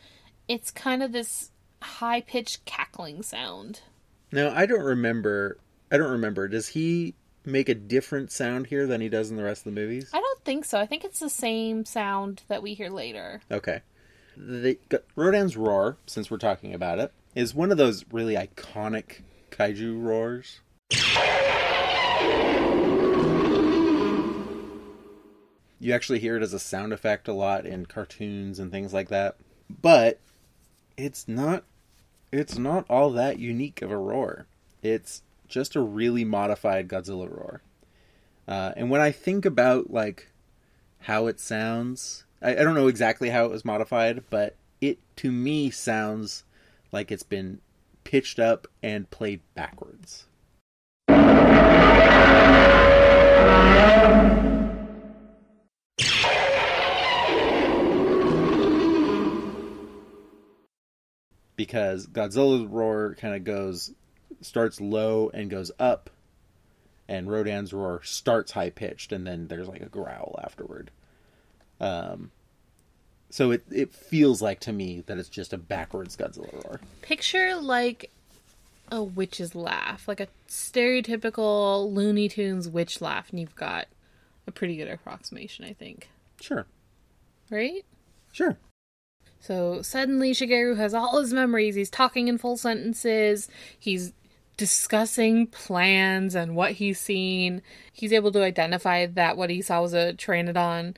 [0.48, 1.50] It's kind of this
[1.80, 3.80] high pitched cackling sound.
[4.32, 5.58] Now I don't remember.
[5.90, 6.48] I don't remember.
[6.48, 7.14] Does he
[7.44, 10.10] make a different sound here than he does in the rest of the movies?
[10.12, 10.78] I don't think so.
[10.78, 13.40] I think it's the same sound that we hear later.
[13.50, 13.82] Okay.
[14.36, 14.78] The
[15.16, 20.60] Rodan's roar, since we're talking about it, is one of those really iconic kaiju roars.
[25.82, 29.08] You actually hear it as a sound effect a lot in cartoons and things like
[29.08, 29.36] that.
[29.68, 30.18] But
[30.96, 31.64] it's not
[32.32, 34.46] it's not all that unique of a roar.
[34.82, 37.60] It's just a really modified Godzilla roar.
[38.48, 40.30] Uh, and when I think about like
[41.00, 45.30] how it sounds, I, I don't know exactly how it was modified, but it to
[45.30, 46.44] me sounds
[46.92, 47.60] like it's been
[48.04, 50.26] pitched up and played backwards.
[61.56, 63.92] Because Godzilla's roar kind of goes
[64.40, 66.10] starts low and goes up,
[67.08, 70.90] and Rodan's roar starts high pitched, and then there's like a growl afterward.
[71.80, 72.30] Um,
[73.30, 76.80] so it it feels like to me that it's just a backwards Godzilla roar.
[77.02, 78.10] Picture like
[78.92, 83.86] a witch's laugh, like a stereotypical Looney Tunes witch laugh, and you've got
[84.46, 86.08] a pretty good approximation, I think.
[86.40, 86.66] Sure,
[87.50, 87.84] Right?
[88.32, 88.56] sure.
[89.42, 91.74] So suddenly Shigeru has all his memories.
[91.74, 93.48] He's talking in full sentences.
[93.78, 94.12] He's
[94.60, 97.62] discussing plans and what he's seen.
[97.90, 100.96] He's able to identify that what he saw was a Pteranodon.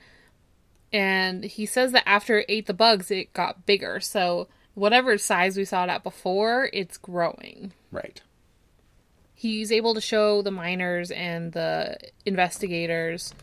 [0.91, 4.01] And he says that after it ate the bugs, it got bigger.
[4.01, 7.71] So whatever size we saw it at before, it's growing.
[7.89, 8.21] Right.
[9.33, 11.95] He's able to show the miners and the
[12.25, 13.33] investigators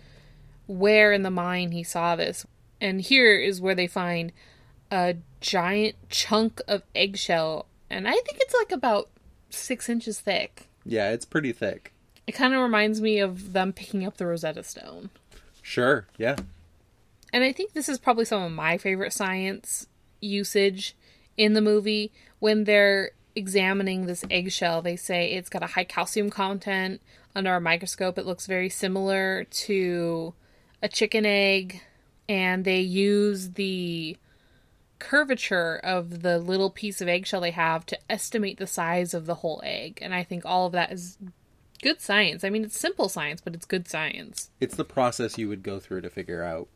[0.67, 2.45] where in the mine he saw this.
[2.79, 4.33] And here is where they find
[4.91, 7.65] a giant chunk of eggshell.
[7.89, 9.09] And I think it's like about
[9.55, 10.69] six inches thick.
[10.85, 11.93] Yeah, it's pretty thick.
[12.27, 15.11] It kind of reminds me of them picking up the Rosetta Stone.
[15.63, 16.07] Sure.
[16.17, 16.37] Yeah.
[17.33, 19.87] And I think this is probably some of my favorite science
[20.21, 20.97] usage
[21.37, 22.13] in the movie.
[22.39, 27.01] When they're examining this eggshell, they say it's got a high calcium content.
[27.35, 30.35] Under a microscope, it looks very similar to
[30.83, 31.83] a chicken egg.
[32.29, 34.17] And they use the
[35.01, 39.37] curvature of the little piece of eggshell they have to estimate the size of the
[39.37, 39.99] whole egg.
[40.01, 41.19] And I think all of that is
[41.83, 42.45] good science.
[42.45, 44.51] I mean, it's simple science, but it's good science.
[44.61, 46.69] It's the process you would go through to figure out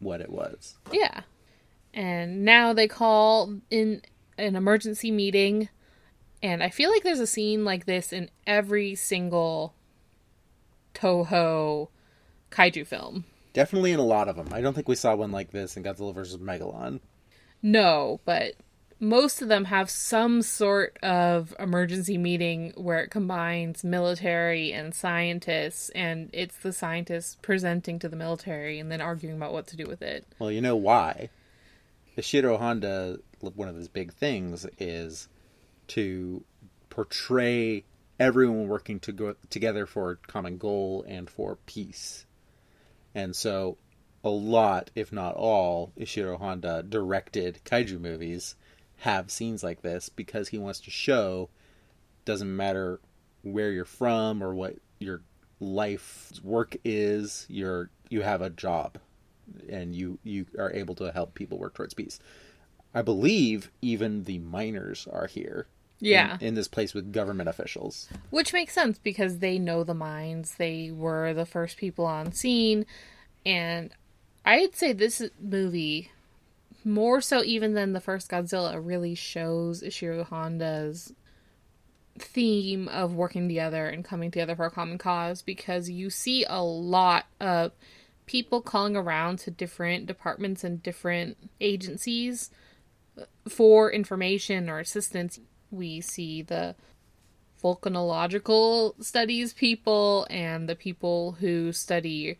[0.00, 0.76] what it was.
[0.92, 1.22] Yeah.
[1.94, 4.02] And now they call in
[4.36, 5.68] an emergency meeting.
[6.42, 9.74] And I feel like there's a scene like this in every single
[10.94, 11.88] Toho
[12.50, 13.24] kaiju film.
[13.52, 14.48] Definitely in a lot of them.
[14.52, 16.38] I don't think we saw one like this in Godzilla vs.
[16.38, 17.00] Megalon.
[17.64, 18.56] No, but
[19.00, 25.88] most of them have some sort of emergency meeting where it combines military and scientists,
[25.94, 29.86] and it's the scientists presenting to the military and then arguing about what to do
[29.86, 30.26] with it.
[30.38, 31.30] Well, you know why.
[32.18, 35.28] Ishiro Honda, one of his big things is
[35.88, 36.44] to
[36.90, 37.84] portray
[38.20, 42.26] everyone working to go together for a common goal and for peace.
[43.14, 43.78] And so
[44.24, 48.56] a lot, if not all, Ishiro Honda directed kaiju movies
[48.98, 51.50] have scenes like this because he wants to show
[52.24, 53.00] doesn't matter
[53.42, 55.20] where you're from or what your
[55.60, 58.98] life's work is, you're you have a job
[59.68, 62.18] and you you are able to help people work towards peace.
[62.94, 65.66] I believe even the miners are here.
[66.00, 66.34] Yeah.
[66.40, 68.08] In, in this place with government officials.
[68.30, 70.54] Which makes sense because they know the mines.
[70.56, 72.84] They were the first people on scene.
[73.46, 73.92] And
[74.44, 76.10] I'd say this movie,
[76.84, 81.12] more so even than the first Godzilla, really shows Ishiro Honda's
[82.18, 86.62] theme of working together and coming together for a common cause because you see a
[86.62, 87.72] lot of
[88.26, 92.50] people calling around to different departments and different agencies
[93.48, 95.40] for information or assistance.
[95.70, 96.76] We see the
[97.62, 102.38] volcanological studies people and the people who study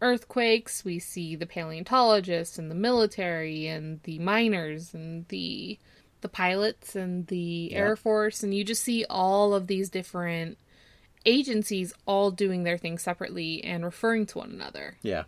[0.00, 0.84] earthquakes.
[0.84, 5.78] We see the paleontologists and the military and the miners and the
[6.22, 10.58] the pilots and the Air Force and you just see all of these different
[11.24, 14.98] agencies all doing their thing separately and referring to one another.
[15.02, 15.24] Yeah.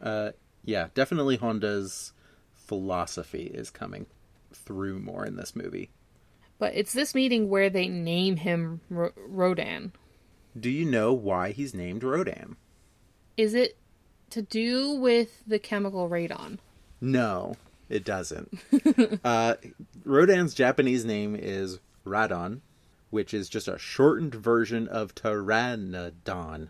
[0.00, 0.30] Uh
[0.64, 2.12] yeah, definitely Honda's
[2.54, 4.06] philosophy is coming
[4.52, 5.90] through more in this movie.
[6.58, 9.92] But it's this meeting where they name him Ro- Rodan.
[10.58, 12.56] Do you know why he's named Rodan?
[13.40, 13.78] Is it
[14.28, 16.58] to do with the chemical radon?
[17.00, 17.54] No,
[17.88, 18.52] it doesn't.
[19.24, 19.54] uh,
[20.04, 22.60] Rodan's Japanese name is Radon,
[23.08, 26.68] which is just a shortened version of Pteranodon.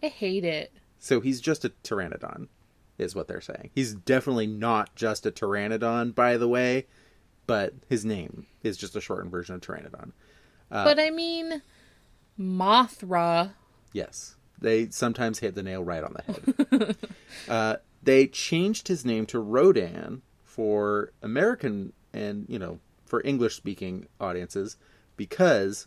[0.00, 0.70] I hate it.
[1.00, 2.46] So he's just a Pteranodon,
[2.96, 3.70] is what they're saying.
[3.74, 6.86] He's definitely not just a Pteranodon, by the way,
[7.48, 10.12] but his name is just a shortened version of Pteranodon.
[10.70, 11.60] Uh, but I mean,
[12.38, 13.54] Mothra.
[13.92, 16.96] Yes they sometimes hit the nail right on the head.
[17.48, 24.06] uh, they changed his name to Rodan for American and you know for English speaking
[24.20, 24.76] audiences
[25.16, 25.86] because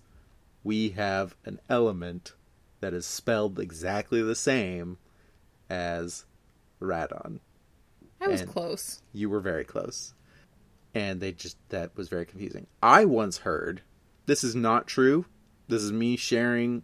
[0.63, 2.33] we have an element
[2.81, 4.97] that is spelled exactly the same
[5.69, 6.25] as
[6.81, 7.39] radon.
[8.21, 9.01] I was and close.
[9.13, 10.13] You were very close.
[10.93, 12.67] And they just that was very confusing.
[12.81, 13.81] I once heard
[14.25, 15.25] this is not true.
[15.67, 16.83] This is me sharing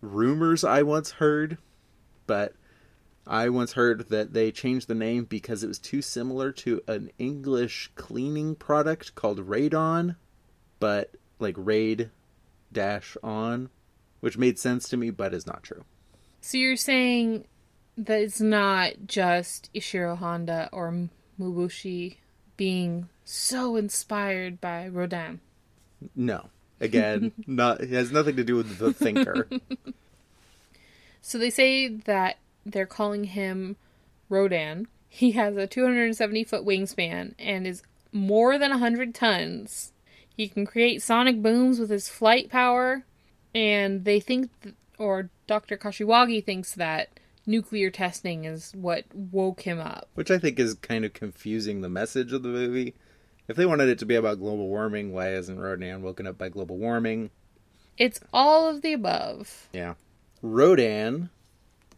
[0.00, 1.58] rumors I once heard,
[2.26, 2.54] but
[3.26, 7.10] I once heard that they changed the name because it was too similar to an
[7.18, 10.16] English cleaning product called Radon,
[10.80, 12.10] but like Raid
[12.72, 13.68] dash on,
[14.20, 15.84] which made sense to me, but is not true.
[16.40, 17.46] So you're saying
[17.96, 22.16] that it's not just Ishiro Honda or Mabuchi
[22.56, 25.40] being so inspired by Rodin.
[26.14, 26.48] No.
[26.80, 29.48] Again, not it has nothing to do with the thinker.
[31.22, 33.76] so they say that they're calling him
[34.28, 34.86] Rodan.
[35.08, 39.92] He has a 270 foot wingspan and is more than 100 tons.
[40.34, 43.04] He can create sonic booms with his flight power,
[43.54, 45.76] and they think, th- or Dr.
[45.76, 50.08] Kashiwagi thinks that nuclear testing is what woke him up.
[50.14, 52.94] Which I think is kind of confusing the message of the movie.
[53.48, 56.50] If they wanted it to be about global warming, why isn't Rodan woken up by
[56.50, 57.30] global warming?
[57.96, 59.68] It's all of the above.
[59.72, 59.94] Yeah.
[60.42, 61.30] Rodan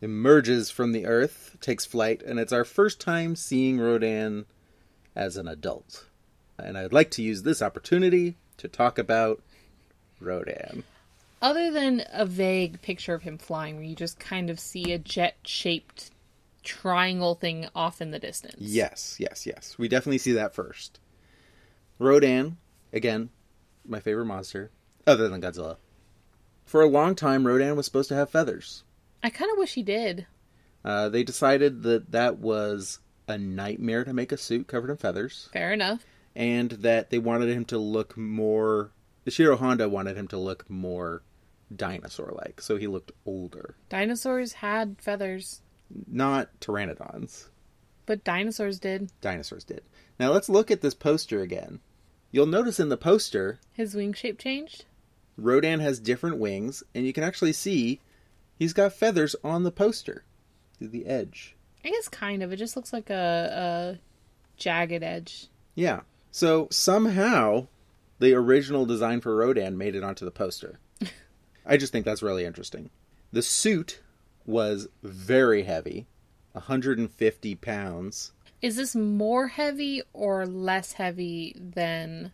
[0.01, 4.47] emerges from the earth, takes flight, and it's our first time seeing Rodan
[5.17, 6.07] as an adult.
[6.57, 9.43] And I'd like to use this opportunity to talk about
[10.21, 10.85] Rodan.
[11.43, 14.99] Other than a vague picture of him flying, where you just kind of see a
[14.99, 16.11] jet shaped
[16.63, 18.57] triangle thing off in the distance.
[18.59, 19.77] Yes, yes, yes.
[19.79, 21.01] We definitely see that first.
[22.01, 22.57] Rodan,
[22.95, 23.29] again,
[23.87, 24.71] my favorite monster,
[25.07, 25.77] other than Godzilla.
[26.65, 28.85] For a long time, Rodan was supposed to have feathers.
[29.23, 30.27] I kind of wish he did.
[30.83, 35.51] Uh, they decided that that was a nightmare to make a suit covered in feathers.
[35.53, 36.07] Fair enough.
[36.35, 38.93] And that they wanted him to look more.
[39.27, 41.23] Ishiro Honda wanted him to look more
[41.75, 43.77] dinosaur like, so he looked older.
[43.91, 45.61] Dinosaurs had feathers.
[46.11, 47.49] Not pteranodons.
[48.07, 49.11] But dinosaurs did.
[49.21, 49.83] Dinosaurs did.
[50.19, 51.81] Now let's look at this poster again.
[52.31, 54.85] You'll notice in the poster his wing shape changed.
[55.37, 58.01] Rodan has different wings, and you can actually see
[58.59, 60.24] he's got feathers on the poster,
[60.81, 61.57] the edge.
[61.85, 62.53] I guess kind of.
[62.53, 65.49] It just looks like a, a jagged edge.
[65.74, 66.01] Yeah,
[66.31, 67.66] So somehow,
[68.18, 70.78] the original design for Rodan made it onto the poster.
[71.66, 72.91] I just think that's really interesting.
[73.33, 74.01] The suit
[74.45, 76.07] was very heavy,
[76.53, 78.33] 150 pounds.
[78.63, 82.33] Is this more heavy or less heavy than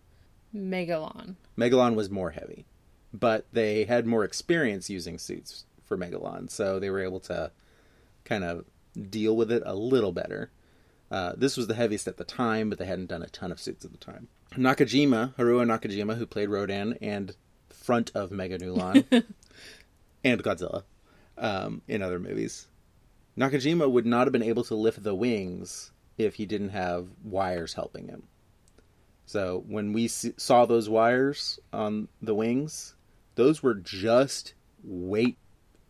[0.55, 1.37] Megalon?
[1.57, 2.67] Megalon was more heavy,
[3.13, 7.53] but they had more experience using suits for Megalon, so they were able to
[8.25, 8.65] kind of
[9.11, 10.51] deal with it a little better.
[11.11, 13.61] Uh, this was the heaviest at the time, but they hadn't done a ton of
[13.61, 14.27] suits at the time.
[14.55, 17.37] Nakajima, Haruo Nakajima, who played Rodan and
[17.69, 19.05] front of Meganulon
[20.25, 20.83] and Godzilla
[21.39, 22.67] um, in other movies,
[23.39, 27.75] Nakajima would not have been able to lift the wings if he didn't have wires
[27.75, 28.25] helping him.
[29.27, 32.95] So when we saw those wires on the wings,
[33.35, 35.39] those were just weight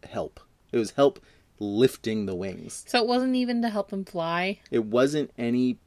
[0.05, 0.41] help.
[0.72, 1.20] It was help
[1.59, 2.85] lifting the wings.
[2.87, 4.61] So it wasn't even to help him fly.
[4.70, 5.79] It wasn't any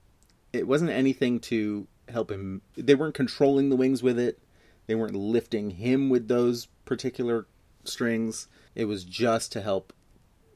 [0.54, 2.62] it wasn't anything to help him.
[2.76, 4.40] They weren't controlling the wings with it.
[4.88, 7.46] They weren't lifting him with those particular
[7.84, 8.48] strings.
[8.74, 9.94] It was just to help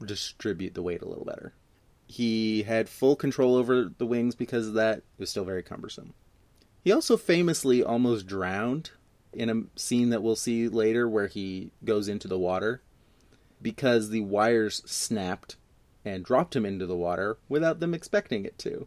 [0.04, 1.54] distribute the weight a little better.
[2.14, 4.98] He had full control over the wings because of that.
[4.98, 6.14] It was still very cumbersome.
[6.84, 8.92] He also famously almost drowned
[9.32, 12.82] in a scene that we'll see later where he goes into the water
[13.60, 15.56] because the wires snapped
[16.04, 18.86] and dropped him into the water without them expecting it to.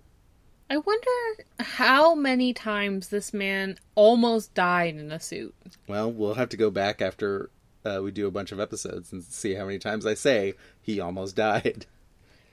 [0.69, 5.53] I wonder how many times this man almost died in a suit.
[5.85, 7.49] Well, we'll have to go back after
[7.83, 11.01] uh, we do a bunch of episodes and see how many times I say he
[11.01, 11.87] almost died.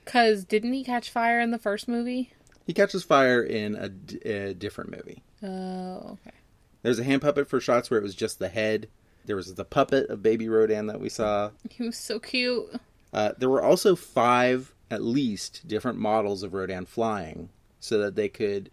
[0.05, 2.31] Because didn't he catch fire in the first movie?
[2.65, 5.23] He catches fire in a, d- a different movie.
[5.43, 6.35] Oh, okay.
[6.81, 8.87] There's a hand puppet for shots where it was just the head.
[9.25, 11.49] There was the puppet of Baby Rodan that we saw.
[11.69, 12.69] He was so cute.
[13.11, 17.49] Uh, there were also five, at least, different models of Rodan flying
[17.79, 18.69] so that they could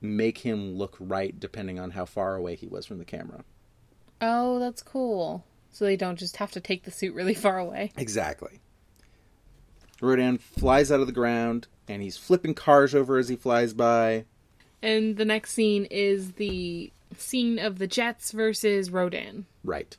[0.00, 3.44] make him look right depending on how far away he was from the camera.
[4.20, 5.44] Oh, that's cool.
[5.70, 7.92] So they don't just have to take the suit really far away.
[7.96, 8.60] Exactly.
[10.02, 14.24] Rodan flies out of the ground and he's flipping cars over as he flies by.
[14.82, 19.46] And the next scene is the scene of the Jets versus Rodan.
[19.62, 19.96] Right.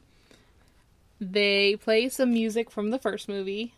[1.21, 3.73] They play some music from the first movie.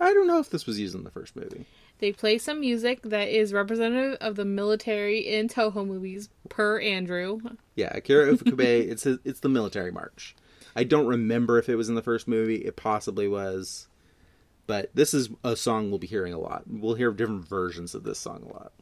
[0.00, 1.64] I don't know if this was used in the first movie.
[2.00, 7.40] They play some music that is representative of the military in Toho movies, per Andrew.
[7.76, 10.34] Yeah, Akira Ifukube, it's it's the military march.
[10.74, 12.56] I don't remember if it was in the first movie.
[12.56, 13.86] It possibly was.
[14.72, 16.62] But this is a song we'll be hearing a lot.
[16.66, 18.72] We'll hear different versions of this song a lot.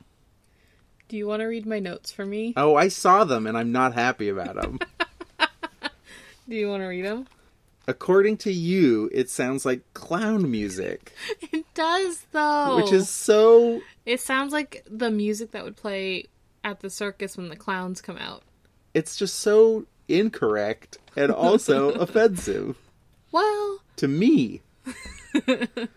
[1.08, 2.54] Do you want to read my notes for me?
[2.56, 4.78] Oh, I saw them and I'm not happy about them.
[6.48, 7.26] Do you want to read them?
[7.88, 12.76] According to you, it sounds like clown music, It does, though.
[12.76, 16.26] which is so It sounds like the music that would play
[16.62, 18.44] at the circus when the clowns come out.
[18.94, 22.76] it's just so incorrect and also offensive
[23.32, 24.60] Well, to me.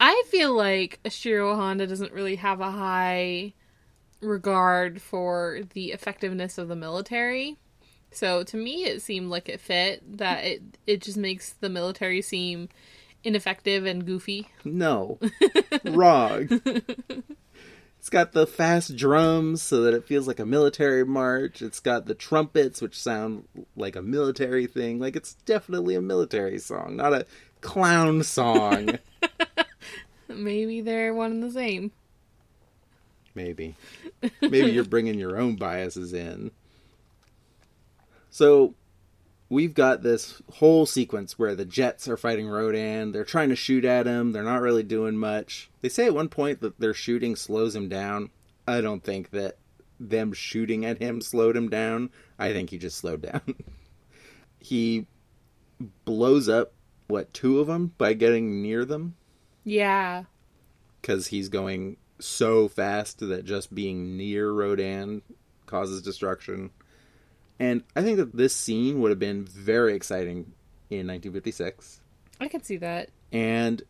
[0.00, 3.52] I feel like Ishiro Honda doesn't really have a high
[4.20, 7.58] regard for the effectiveness of the military.
[8.10, 12.22] So to me it seemed like it fit that it it just makes the military
[12.22, 12.68] seem
[13.22, 14.48] ineffective and goofy.
[14.64, 15.18] No.
[15.84, 16.48] Wrong.
[18.00, 21.60] It's got the fast drums so that it feels like a military march.
[21.60, 24.98] It's got the trumpets which sound like a military thing.
[24.98, 27.26] Like it's definitely a military song, not a
[27.60, 28.98] clown song.
[30.28, 31.92] Maybe they're one and the same.
[33.34, 33.76] Maybe.
[34.40, 36.50] Maybe you're bringing your own biases in.
[38.30, 38.74] So,
[39.48, 43.12] we've got this whole sequence where the Jets are fighting Rodan.
[43.12, 44.32] They're trying to shoot at him.
[44.32, 45.70] They're not really doing much.
[45.82, 48.30] They say at one point that their shooting slows him down.
[48.66, 49.56] I don't think that
[49.98, 52.10] them shooting at him slowed him down.
[52.38, 53.42] I think he just slowed down.
[54.60, 55.06] he
[56.04, 56.72] blows up,
[57.10, 59.16] what, two of them by getting near them?
[59.64, 60.24] Yeah.
[61.00, 65.22] because he's going so fast that just being near Rodan
[65.66, 66.70] causes destruction.
[67.58, 70.52] And I think that this scene would have been very exciting
[70.88, 72.00] in 1956.
[72.40, 73.10] I could see that.
[73.32, 73.82] And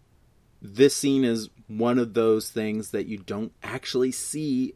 [0.61, 4.75] this scene is one of those things that you don't actually see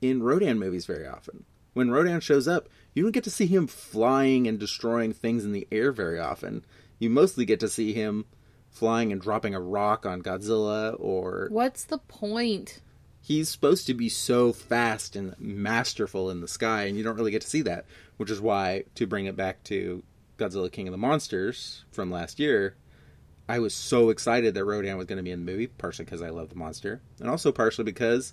[0.00, 1.44] in Rodan movies very often.
[1.74, 5.52] When Rodan shows up, you don't get to see him flying and destroying things in
[5.52, 6.64] the air very often.
[7.04, 8.24] You mostly get to see him
[8.70, 12.80] flying and dropping a rock on Godzilla or What's the point?
[13.20, 17.30] he's supposed to be so fast and masterful in the sky, and you don't really
[17.30, 17.84] get to see that.
[18.16, 20.02] Which is why, to bring it back to
[20.38, 22.74] Godzilla King of the Monsters from last year,
[23.48, 26.22] I was so excited that Rodan was going to be in the movie, partially because
[26.22, 28.32] I love the monster, and also partially because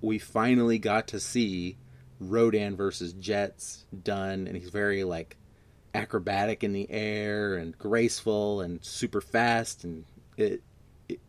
[0.00, 1.76] we finally got to see
[2.18, 5.36] Rodan versus Jets done, and he's very like
[5.94, 10.04] acrobatic in the air and graceful and super fast, and
[10.36, 10.62] it,
[11.08, 11.20] it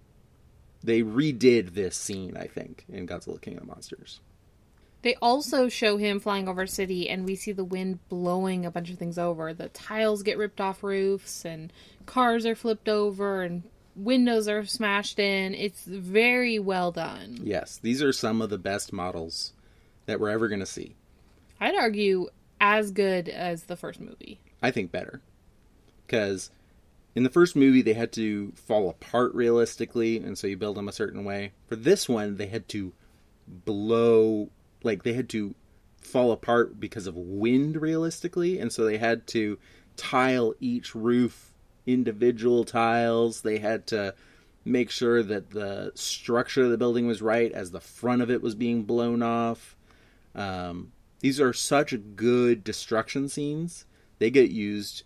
[0.83, 4.19] they redid this scene, I think, in Godzilla King of the Monsters.
[5.01, 8.71] They also show him flying over a city, and we see the wind blowing a
[8.71, 9.53] bunch of things over.
[9.53, 11.73] The tiles get ripped off roofs, and
[12.05, 13.63] cars are flipped over, and
[13.97, 15.53] windows are smashed in.
[15.53, 17.39] It's very well done.
[17.43, 19.51] Yes, these are some of the best models
[20.05, 20.95] that we're ever going to see.
[21.59, 22.27] I'd argue
[22.61, 24.39] as good as the first movie.
[24.63, 25.21] I think better.
[26.07, 26.49] Because
[27.13, 30.87] in the first movie, they had to fall apart realistically, and so you build them
[30.87, 31.51] a certain way.
[31.67, 32.93] For this one, they had to
[33.47, 34.49] blow,
[34.81, 35.53] like, they had to
[36.01, 39.59] fall apart because of wind realistically, and so they had to
[39.95, 41.53] tile each roof
[41.85, 43.41] individual tiles.
[43.41, 44.15] They had to
[44.65, 48.41] make sure that the structure of the building was right as the front of it
[48.41, 49.75] was being blown off.
[50.33, 53.85] Um, these are such good destruction scenes.
[54.19, 55.03] They get used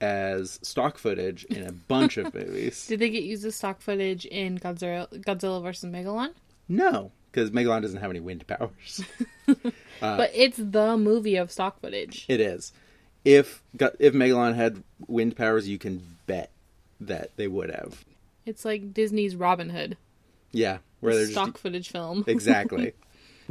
[0.00, 2.86] as stock footage in a bunch of movies.
[2.86, 5.90] Did they get used as stock footage in Godzilla, Godzilla vs.
[5.90, 6.30] Megalon?
[6.68, 9.04] No, because Megalon doesn't have any wind powers.
[9.46, 9.72] but
[10.02, 12.24] uh, it's the movie of stock footage.
[12.28, 12.72] It is.
[13.24, 13.62] If
[14.00, 16.50] if Megalon had wind powers, you can bet
[17.00, 18.04] that they would have.
[18.44, 19.96] It's like Disney's Robin Hood,
[20.50, 22.24] Yeah, where they're stock just footage film.
[22.26, 22.94] exactly.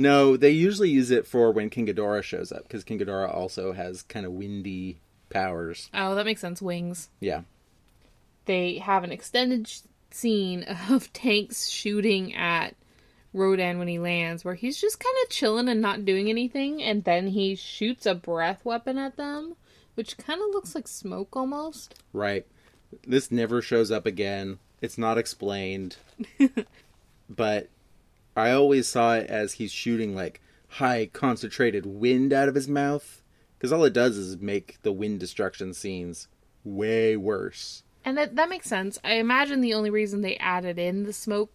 [0.02, 3.72] no, they usually use it for when King Ghidorah shows up because King Ghidorah also
[3.74, 4.99] has kind of windy
[5.30, 5.89] powers.
[5.93, 6.62] oh, that makes sense.
[6.62, 7.10] Wings.
[7.20, 7.41] Yeah,
[8.45, 9.80] They have an extended sh-
[10.10, 12.76] scene of tanks shooting at
[13.34, 17.04] Rodan when he lands, where he's just kind of chilling and not doing anything, and
[17.06, 19.56] then he shoots a breath weapon at them,
[19.95, 21.95] which kind of looks like smoke almost.
[22.14, 22.45] right.
[23.08, 24.60] This never shows up again.
[24.82, 25.95] It's not explained.
[27.30, 27.70] but
[28.36, 33.21] I always saw it as he's shooting like high concentrated wind out of his mouth
[33.57, 36.27] because all it does is make the wind destruction scenes
[36.63, 37.84] way worse.
[38.05, 38.97] And that that makes sense.
[39.03, 41.51] I imagine the only reason they added in the smoke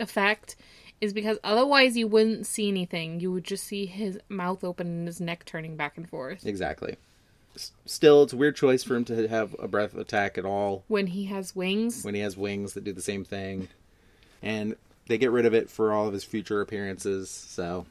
[0.00, 0.56] effect
[1.00, 3.20] is because otherwise you wouldn't see anything.
[3.20, 6.96] You would just see his mouth open and his neck turning back and forth Exactly.
[7.54, 10.84] S- Still, it's a weird choice for him to have a breath attack at all
[10.88, 12.04] when he has wings.
[12.04, 13.68] when he has wings that do the same thing.
[14.42, 14.76] And
[15.08, 17.86] they get rid of it for all of his future appearances, so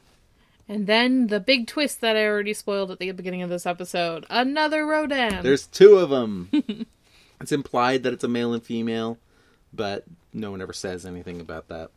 [0.68, 4.24] And then the big twist that I already spoiled at the beginning of this episode:
[4.30, 5.42] another Rodan.
[5.42, 6.50] there's two of them.
[7.40, 9.18] it's implied that it's a male and female,
[9.72, 11.90] but no one ever says anything about that.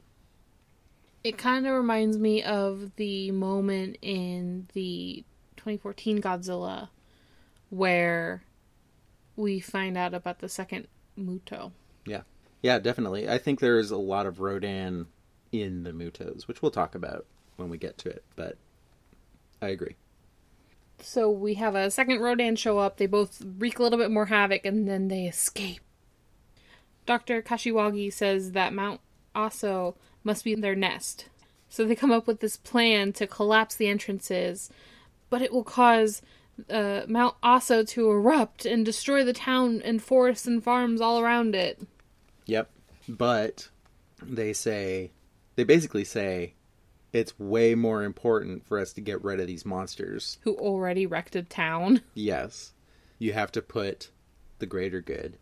[1.23, 5.23] It kind of reminds me of the moment in the
[5.57, 6.89] 2014 Godzilla
[7.69, 8.43] where
[9.35, 11.71] we find out about the second Muto.
[12.61, 12.79] Yeah.
[12.79, 13.29] Definitely.
[13.29, 15.07] I think there is a lot of Rodan
[15.51, 17.25] in the Mutos, which we'll talk about
[17.57, 18.57] when we get to it, but
[19.61, 19.95] I agree.
[20.99, 22.97] So we have a second Rodan show up.
[22.97, 25.81] They both wreak a little bit more havoc and then they escape.
[27.05, 27.41] Dr.
[27.41, 29.01] Kashiwagi says that Mount
[29.35, 31.27] Aso must be their nest.
[31.69, 34.69] So they come up with this plan to collapse the entrances,
[35.29, 36.21] but it will cause
[36.69, 41.55] uh, Mount Aso to erupt and destroy the town and forests and farms all around
[41.55, 41.81] it.
[42.45, 42.69] Yep.
[43.07, 43.69] But
[44.21, 45.11] they say,
[45.55, 46.53] they basically say,
[47.13, 50.37] it's way more important for us to get rid of these monsters.
[50.41, 52.01] Who already wrecked a town.
[52.13, 52.73] Yes.
[53.19, 54.09] You have to put
[54.57, 55.37] the greater good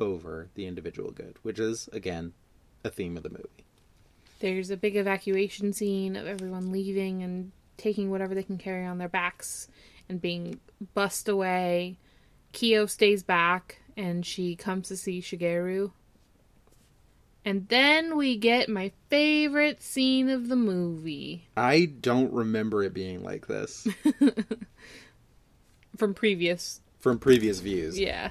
[0.00, 2.32] over the individual good, which is, again,
[2.82, 3.66] a theme of the movie.
[4.40, 8.98] There's a big evacuation scene of everyone leaving and taking whatever they can carry on
[8.98, 9.68] their backs
[10.08, 10.60] and being
[10.94, 11.98] bussed away.
[12.52, 15.90] Kyo stays back and she comes to see Shigeru.
[17.44, 23.22] And then we get my favorite scene of the movie I don't remember it being
[23.22, 23.86] like this
[25.96, 26.80] from previous.
[27.00, 27.98] from previous views.
[27.98, 28.30] Yeah.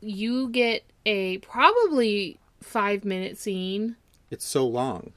[0.00, 3.96] You get a probably five minute scene
[4.30, 5.12] It's so long.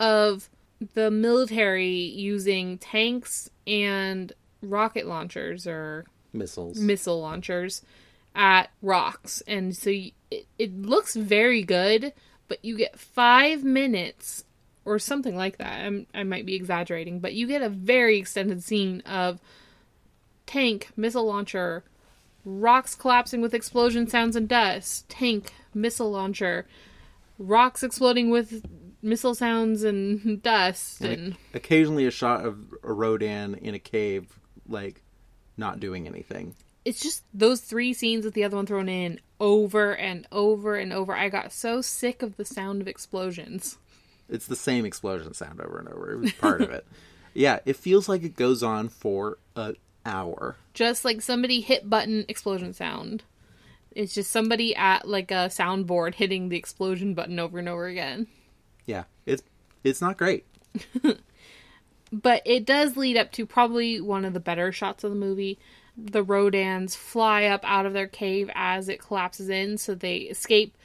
[0.00, 0.48] of
[0.94, 4.32] the military using tanks and
[4.62, 6.78] rocket launchers or Missiles.
[6.78, 7.82] missile launchers
[8.34, 9.90] at rocks and so
[10.30, 12.12] it, it looks very good
[12.48, 14.44] but you get five minutes
[14.84, 18.62] or something like that I'm, i might be exaggerating but you get a very extended
[18.62, 19.40] scene of
[20.46, 21.84] tank missile launcher
[22.44, 26.66] rocks collapsing with explosion sounds and dust tank missile launcher
[27.38, 28.64] rocks exploding with
[29.02, 34.38] missile sounds and dust and Occasionally a shot of a Rodan in a cave,
[34.68, 35.02] like,
[35.56, 36.54] not doing anything.
[36.88, 40.90] It's just those three scenes with the other one thrown in over and over and
[40.90, 41.14] over.
[41.14, 43.76] I got so sick of the sound of explosions.
[44.26, 46.12] It's the same explosion sound over and over.
[46.12, 46.86] It was part of it.
[47.34, 50.56] Yeah, it feels like it goes on for an hour.
[50.74, 53.22] Just like somebody hit button explosion sound.
[53.92, 58.26] It's just somebody at like a soundboard hitting the explosion button over and over again.
[58.86, 59.44] Yeah, it's
[59.84, 60.46] it's not great.
[62.12, 65.58] But it does lead up to probably one of the better shots of the movie.
[66.00, 70.76] The Rodans fly up out of their cave as it collapses in, so they escape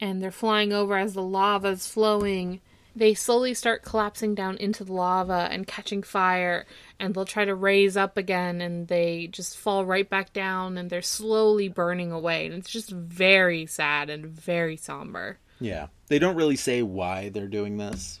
[0.00, 2.60] and they're flying over as the lava's flowing.
[2.96, 6.64] They slowly start collapsing down into the lava and catching fire,
[6.98, 10.88] and they'll try to raise up again, and they just fall right back down, and
[10.88, 12.46] they're slowly burning away.
[12.46, 15.38] And it's just very sad and very somber.
[15.60, 18.20] Yeah, they don't really say why they're doing this,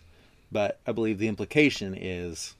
[0.52, 2.54] but I believe the implication is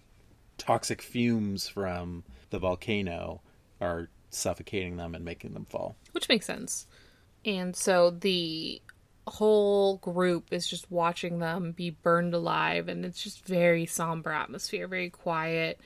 [0.57, 3.41] toxic fumes from the volcano
[3.85, 5.97] are suffocating them and making them fall.
[6.13, 6.87] which makes sense.
[7.45, 8.81] And so the
[9.27, 14.89] whole group is just watching them be burned alive, and it's just very somber atmosphere,
[14.89, 15.81] very quiet.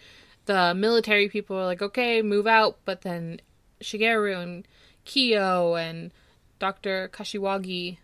[0.47, 3.41] The military people are like, "Okay, move out," but then
[3.81, 4.67] Shigeru and
[5.05, 6.13] Kyo and
[6.59, 7.99] Doctor Kashiwagi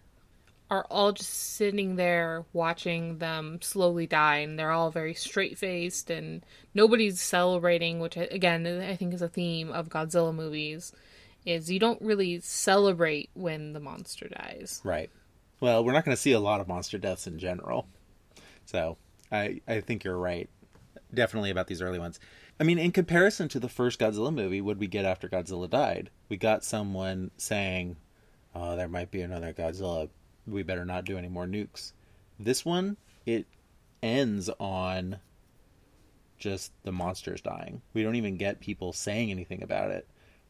[0.70, 6.10] are all just sitting there watching them slowly die, and they're all very straight faced,
[6.10, 6.44] and
[6.74, 10.92] nobody's celebrating, which again I think is a theme of Godzilla movies
[11.44, 14.80] is you don't really celebrate when the monster dies.
[14.82, 15.10] Right.
[15.60, 17.86] Well, we're not going to see a lot of monster deaths in general.
[18.64, 18.96] So
[19.30, 20.48] I I think you're right.
[21.12, 22.18] Definitely about these early ones.
[22.58, 26.10] I mean, in comparison to the first Godzilla movie, what we get after Godzilla died?
[26.28, 27.96] We got someone saying,
[28.54, 30.08] "Oh, there might be another Godzilla.
[30.46, 31.92] We better not do any more nukes."
[32.38, 33.46] This one, it
[34.02, 35.20] ends on
[36.38, 37.80] just the monsters dying.
[37.94, 40.06] We don't even get people saying anything about it.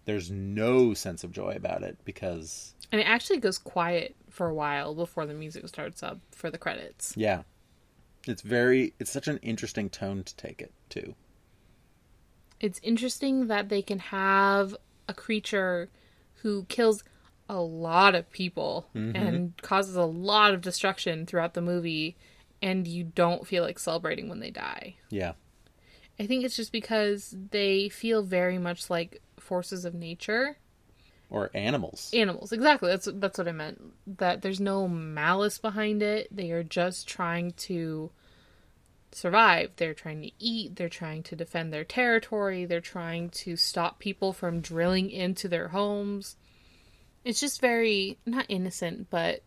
[0.06, 4.54] There's no sense of joy about it because And it actually goes quiet for a
[4.54, 7.14] while before the music starts up for the credits.
[7.16, 7.42] Yeah.
[8.26, 11.14] It's very it's such an interesting tone to take it to.
[12.60, 14.74] It's interesting that they can have
[15.08, 15.90] a creature
[16.36, 17.04] who kills
[17.48, 19.16] a lot of people mm-hmm.
[19.16, 22.16] and causes a lot of destruction throughout the movie
[22.62, 24.96] and you don't feel like celebrating when they die.
[25.10, 25.32] Yeah.
[26.18, 30.56] I think it's just because they feel very much like forces of nature.
[31.28, 32.10] Or animals.
[32.14, 32.90] Animals, exactly.
[32.90, 33.82] That's that's what I meant.
[34.06, 36.28] That there's no malice behind it.
[36.30, 38.10] They are just trying to
[39.10, 39.72] survive.
[39.76, 40.76] They're trying to eat.
[40.76, 42.64] They're trying to defend their territory.
[42.64, 46.36] They're trying to stop people from drilling into their homes.
[47.24, 49.42] It's just very not innocent, but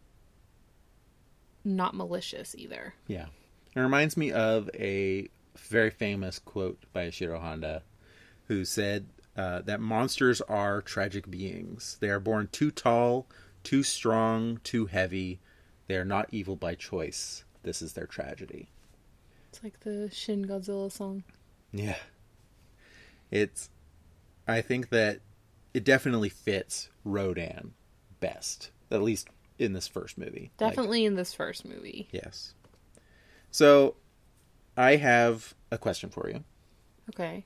[1.64, 2.96] not malicious either.
[3.08, 3.28] Yeah.
[3.76, 7.84] It reminds me of a very famous quote by Ishiro Honda
[8.48, 11.98] who said uh, that monsters are tragic beings.
[12.00, 13.28] They are born too tall,
[13.64, 15.40] too strong, too heavy.
[15.88, 17.44] They are not evil by choice.
[17.64, 18.70] This is their tragedy.
[19.50, 21.24] It's like the Shin Godzilla song.
[21.72, 21.98] Yeah.
[23.30, 23.70] It's
[24.48, 25.20] I think that
[25.74, 27.74] it definitely fits Rodan
[28.20, 29.28] best, at least
[29.60, 30.52] in this first movie.
[30.60, 32.08] Like, Definitely in this first movie.
[32.12, 32.54] yes.
[33.52, 33.96] So
[34.76, 36.44] I have a question for you.
[37.14, 37.46] Okay.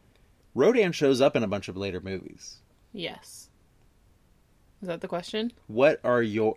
[0.56, 2.58] Rodan shows up in a bunch of later movies.
[2.92, 3.50] Yes.
[4.82, 5.54] Is that the question?
[5.68, 6.56] What are your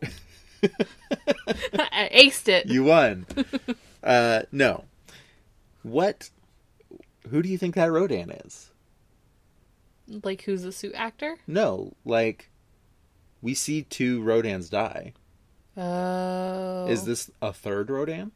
[0.62, 2.66] I aced it.
[2.66, 3.26] you won?
[4.02, 4.84] uh no.
[5.82, 6.30] What
[7.28, 8.70] who do you think that Rodan is?
[10.06, 11.38] Like, who's the suit actor?
[11.46, 12.50] No, like
[13.42, 15.12] we see two Rodans die.
[15.76, 16.86] Oh.
[16.88, 18.32] Is this a third Rodan?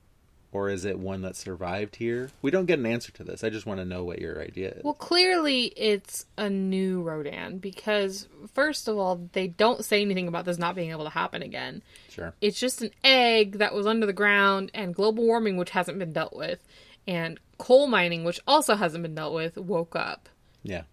[0.50, 2.30] Or is it one that survived here?
[2.40, 3.44] We don't get an answer to this.
[3.44, 4.82] I just want to know what your idea is.
[4.82, 10.46] Well, clearly it's a new Rodan because, first of all, they don't say anything about
[10.46, 11.82] this not being able to happen again.
[12.08, 12.32] sure.
[12.40, 16.14] It's just an egg that was under the ground, and global warming, which hasn't been
[16.14, 16.64] dealt with,
[17.06, 20.30] and coal mining, which also hasn't been dealt with, woke up.
[20.62, 20.84] Yeah.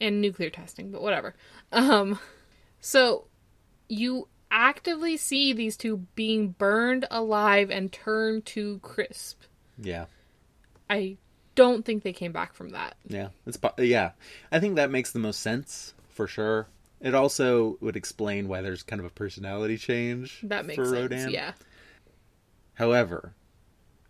[0.00, 1.34] And nuclear testing, but whatever.
[1.72, 2.18] Um,
[2.80, 3.26] so
[3.88, 9.42] you actively see these two being burned alive and turned to crisp.
[9.78, 10.06] Yeah.
[10.88, 11.18] I
[11.54, 12.96] don't think they came back from that.
[13.06, 13.28] Yeah.
[13.46, 14.12] It's yeah.
[14.50, 16.66] I think that makes the most sense for sure.
[17.00, 20.96] It also would explain why there's kind of a personality change That makes for sense.
[20.96, 21.30] Rodan.
[21.30, 21.52] Yeah.
[22.74, 23.34] However,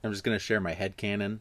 [0.02, 1.40] I'm just going to share my head canon.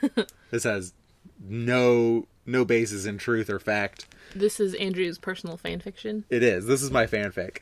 [0.50, 0.92] this has
[1.40, 4.06] no no basis in truth or fact.
[4.34, 6.24] This is Andrew's personal fan fiction.
[6.30, 6.66] It is.
[6.66, 7.58] This is my fanfic.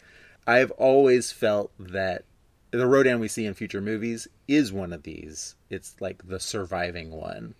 [0.47, 2.25] I've always felt that
[2.71, 5.55] the Rodan we see in future movies is one of these.
[5.71, 7.55] It's like the surviving one.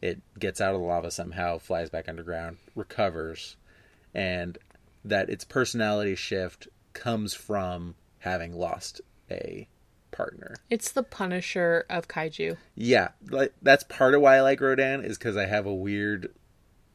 [0.00, 3.56] It gets out of the lava somehow, flies back underground, recovers,
[4.14, 4.58] and
[5.04, 9.00] that its personality shift comes from having lost
[9.30, 9.68] a
[10.10, 10.56] partner.
[10.70, 12.56] It's the Punisher of kaiju.
[12.74, 16.32] Yeah, like that's part of why I like Rodan is because I have a weird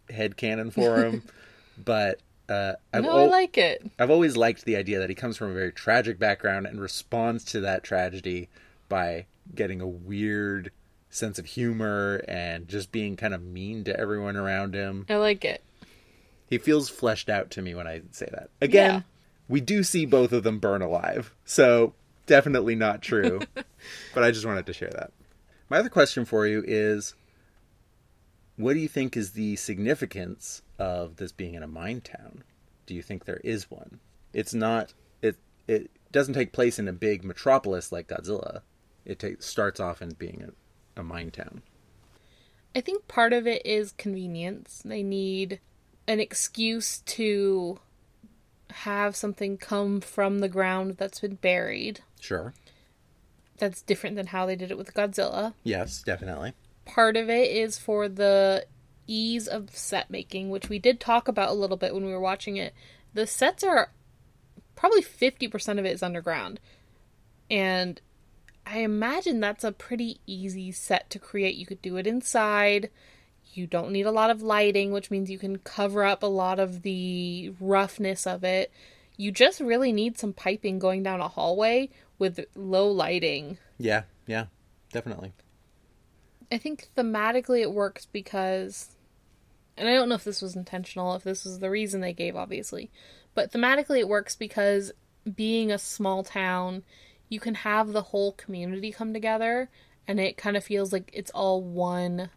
[0.09, 1.23] head canon for him.
[1.83, 3.85] but uh, I've no, al- I like it.
[3.99, 7.43] I've always liked the idea that he comes from a very tragic background and responds
[7.45, 8.49] to that tragedy
[8.89, 10.71] by getting a weird
[11.09, 15.05] sense of humor and just being kind of mean to everyone around him.
[15.09, 15.63] I like it.
[16.49, 18.49] He feels fleshed out to me when I say that.
[18.61, 19.01] Again, Yeah.
[19.49, 21.33] we do see both of them burn alive.
[21.43, 21.93] So,
[22.25, 23.39] definitely not true.
[24.13, 25.11] but I just wanted to share that.
[25.69, 27.15] My other question for you is
[28.57, 32.43] what do you think is the significance of this being in a mine town?
[32.85, 33.99] Do you think there is one?
[34.33, 35.37] It's not it
[35.67, 38.61] it doesn't take place in a big metropolis like Godzilla.
[39.05, 40.43] It ta- starts off in being
[40.97, 41.61] a, a mine town.
[42.75, 44.81] I think part of it is convenience.
[44.83, 45.59] They need
[46.07, 47.79] an excuse to
[48.71, 52.01] have something come from the ground that's been buried.
[52.19, 52.53] Sure.
[53.57, 55.53] That's different than how they did it with Godzilla.
[55.63, 56.53] Yes, definitely.
[56.87, 58.65] Part of it is for the
[59.05, 62.19] ease of set making, which we did talk about a little bit when we were
[62.19, 62.73] watching it.
[63.13, 63.91] The sets are
[64.75, 66.59] probably 50% of it is underground.
[67.49, 68.01] And
[68.65, 71.55] I imagine that's a pretty easy set to create.
[71.55, 72.89] You could do it inside.
[73.53, 76.59] You don't need a lot of lighting, which means you can cover up a lot
[76.59, 78.71] of the roughness of it.
[79.15, 83.57] You just really need some piping going down a hallway with low lighting.
[83.77, 84.45] Yeah, yeah.
[84.91, 85.33] Definitely.
[86.51, 88.95] I think thematically it works because,
[89.75, 92.35] and I don't know if this was intentional, if this was the reason they gave,
[92.35, 92.89] obviously,
[93.35, 94.91] but thematically it works because
[95.35, 96.83] being a small town,
[97.29, 99.69] you can have the whole community come together,
[100.07, 102.29] and it kind of feels like it's all one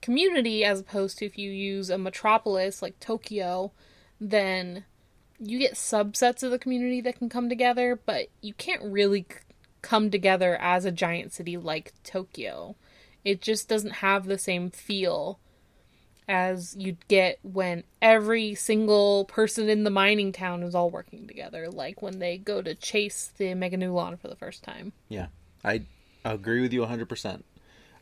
[0.00, 3.72] community as opposed to if you use a metropolis like Tokyo,
[4.20, 4.84] then
[5.38, 9.26] you get subsets of the community that can come together, but you can't really
[9.82, 12.76] come together as a giant city like Tokyo.
[13.24, 15.38] It just doesn't have the same feel
[16.28, 21.68] as you'd get when every single person in the mining town is all working together,
[21.68, 24.92] like when they go to chase the Mega Meganulon for the first time.
[25.08, 25.26] Yeah,
[25.64, 25.82] I
[26.24, 27.42] agree with you 100%.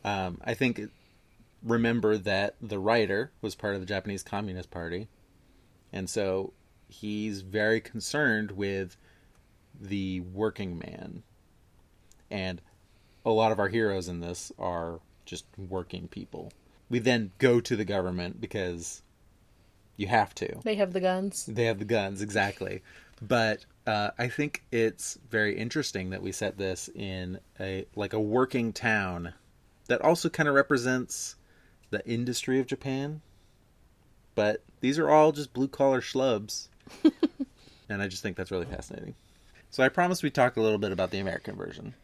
[0.05, 0.81] Um, I think,
[1.61, 5.07] remember that the writer was part of the Japanese Communist Party.
[5.91, 6.53] And so
[6.87, 8.97] he's very concerned with
[9.79, 11.23] the working man.
[12.31, 12.61] And
[13.25, 14.99] a lot of our heroes in this are
[15.33, 16.51] just working people.
[16.89, 19.01] We then go to the government because
[19.97, 20.59] you have to.
[20.63, 21.47] They have the guns.
[21.47, 22.83] They have the guns, exactly.
[23.19, 28.19] But uh, I think it's very interesting that we set this in a like a
[28.19, 29.33] working town
[29.87, 31.35] that also kind of represents
[31.89, 33.21] the industry of Japan.
[34.35, 36.67] But these are all just blue collar schlubs,
[37.89, 39.15] and I just think that's really fascinating.
[39.71, 41.95] So I promised we'd talk a little bit about the American version.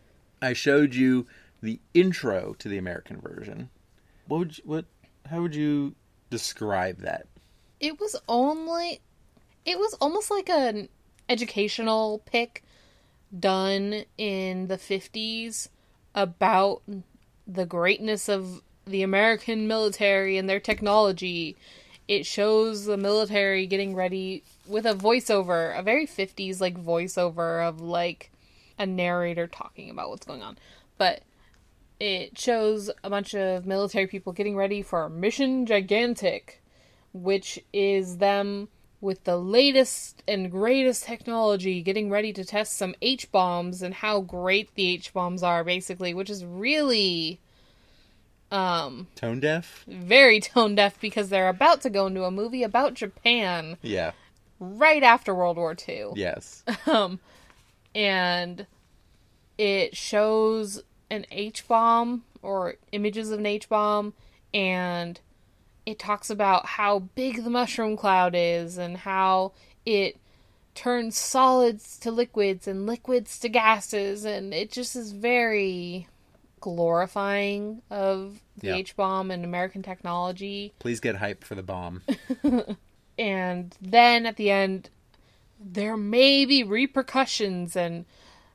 [0.42, 1.28] I showed you
[1.62, 3.70] the intro to the American version.
[4.28, 4.86] What would you, what?
[5.30, 5.96] How would you
[6.30, 7.28] describe that?
[7.80, 9.02] It was only
[9.66, 10.90] it was almost like an
[11.28, 12.64] educational pick
[13.38, 15.70] done in the 50s
[16.16, 16.82] about
[17.48, 21.56] the greatness of the American military and their technology.
[22.08, 27.80] It shows the military getting ready with a voiceover, a very 50s like voiceover of
[27.80, 28.32] like
[28.80, 30.58] a narrator talking about what's going on.
[30.98, 31.22] But
[32.00, 36.62] it shows a bunch of military people getting ready for Mission Gigantic,
[37.14, 38.70] which is them
[39.02, 44.20] with the latest and greatest technology getting ready to test some H bombs and how
[44.22, 47.40] great the H bombs are, basically, which is really
[48.52, 49.86] um Tone deaf?
[49.88, 54.12] very tone deaf because they're about to go into a movie about Japan Yeah.
[54.60, 56.64] right after World War II Yes.
[56.88, 57.20] Um,
[57.94, 58.66] and
[59.58, 64.14] it shows an H bomb or images of an H bomb,
[64.54, 65.20] and
[65.86, 69.54] it talks about how big the mushroom cloud is and how
[69.86, 70.18] it
[70.76, 76.08] turns solids to liquids and liquids to gases, and it just is very
[76.60, 78.76] glorifying of the.
[78.76, 80.74] H bomb and American technology.
[80.80, 82.02] Please get hype for the bomb.
[83.18, 84.90] and then at the end
[85.60, 88.06] there may be repercussions and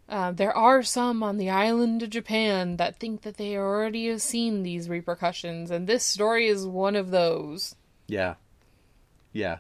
[0.09, 4.21] uh, there are some on the island of japan that think that they already have
[4.23, 7.75] seen these repercussions and this story is one of those
[8.07, 8.35] Yeah.
[9.33, 9.59] Yeah.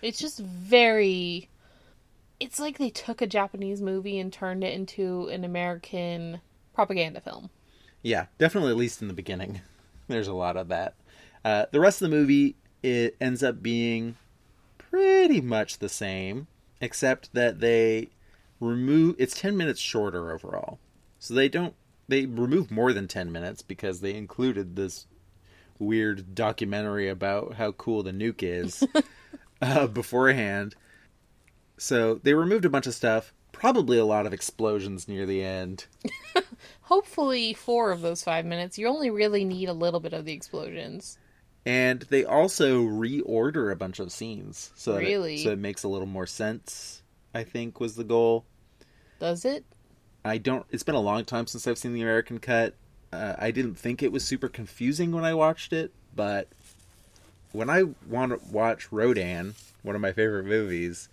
[0.00, 1.48] it's just very
[2.40, 6.40] it's like they took a japanese movie and turned it into an american
[6.74, 7.50] propaganda film
[8.02, 8.26] Yeah.
[8.38, 9.60] Definitely, at least in the beginning.
[10.08, 10.94] There's a lot of that.
[11.44, 14.16] Uh, the rest of the movie, it ends up being
[14.78, 16.46] pretty much the same,
[16.80, 18.08] except that they
[18.62, 19.16] remove.
[19.18, 20.78] It's 10 minutes shorter overall.
[21.18, 21.74] So they don't
[22.08, 25.06] they remove more than 10 minutes because they included this
[25.78, 28.84] weird documentary about how cool the nuke is
[29.62, 30.74] uh, beforehand.
[31.78, 35.86] So they removed a bunch of stuff, probably a lot of explosions near the end.
[36.82, 38.78] Hopefully, four of those five minutes.
[38.78, 41.18] You only really need a little bit of the explosions.
[41.64, 45.36] And they also reorder a bunch of scenes so Really?
[45.36, 47.02] it, so it makes a little more sense.
[47.34, 48.44] I think was the goal.
[49.22, 49.64] Does it?
[50.24, 50.66] I don't.
[50.72, 52.74] It's been a long time since I've seen the American cut.
[53.12, 56.48] Uh, I didn't think it was super confusing when I watched it, but
[57.52, 59.54] when I want to watch Rodan,
[59.84, 61.08] one of my favorite movies,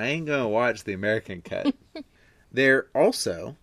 [0.00, 1.72] I ain't gonna watch the American cut.
[2.52, 3.54] there also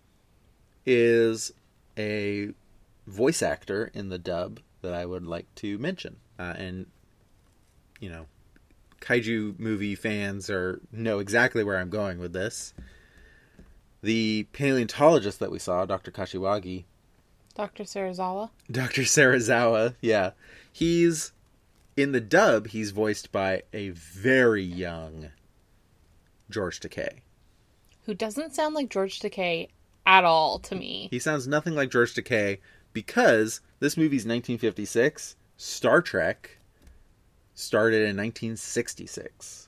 [0.86, 1.52] is
[1.98, 2.54] a
[3.06, 6.86] voice actor in the dub that I would like to mention, uh, and
[8.00, 8.24] you know,
[9.02, 12.72] kaiju movie fans are know exactly where I'm going with this.
[14.02, 16.10] The paleontologist that we saw, Dr.
[16.10, 16.84] Kashiwagi,
[17.54, 17.84] Dr.
[17.84, 18.50] Serizawa?
[18.70, 19.02] Dr.
[19.02, 20.30] Serizawa, yeah.
[20.72, 21.32] He's
[21.96, 25.30] in the dub, he's voiced by a very young
[26.50, 27.20] George Takei.
[28.06, 29.68] Who doesn't sound like George Takei
[30.06, 31.08] at all to me.
[31.10, 32.58] He sounds nothing like George Takei
[32.92, 35.36] because this movie's 1956.
[35.56, 36.58] Star Trek
[37.54, 39.61] started in 1966.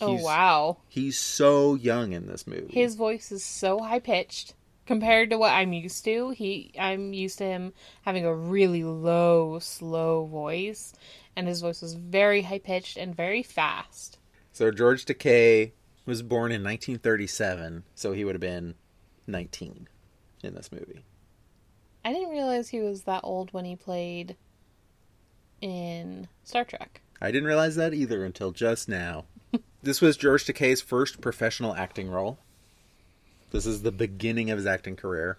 [0.00, 0.78] Oh, wow.
[0.88, 2.72] He's so young in this movie.
[2.72, 4.54] His voice is so high pitched
[4.86, 6.30] compared to what I'm used to.
[6.30, 7.72] He I'm used to him
[8.02, 10.92] having a really low, slow voice,
[11.36, 14.18] and his voice was very high pitched and very fast.
[14.52, 15.72] So George Takei
[16.06, 18.74] was born in 1937, so he would have been
[19.26, 19.88] 19
[20.42, 21.04] in this movie.
[22.04, 24.36] I didn't realize he was that old when he played
[25.60, 27.00] in Star Trek.
[27.22, 29.24] I didn't realize that either until just now.
[29.84, 32.38] This was George Takei's first professional acting role.
[33.50, 35.38] This is the beginning of his acting career.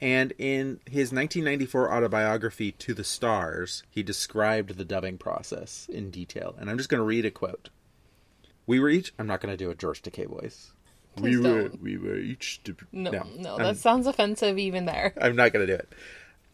[0.00, 6.54] And in his 1994 autobiography, To the Stars, he described the dubbing process in detail.
[6.58, 7.70] And I'm just going to read a quote.
[8.66, 9.12] We were each.
[9.18, 10.72] I'm not going to do a George Takei voice.
[11.16, 11.62] Please we were.
[11.62, 11.82] don't.
[11.82, 12.60] We were each.
[12.90, 15.14] No, no, I'm- that sounds offensive even there.
[15.20, 15.92] I'm not going to do it.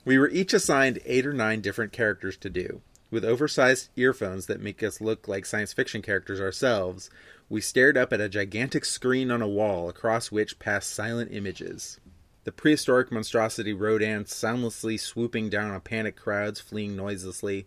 [0.04, 2.82] We were each assigned eight or nine different characters to do.
[3.10, 7.10] With oversized earphones that make us look like science fiction characters ourselves,
[7.48, 11.98] we stared up at a gigantic screen on a wall across which passed silent images.
[12.44, 17.66] The prehistoric monstrosity Rodan soundlessly swooping down on panicked crowds fleeing noiselessly,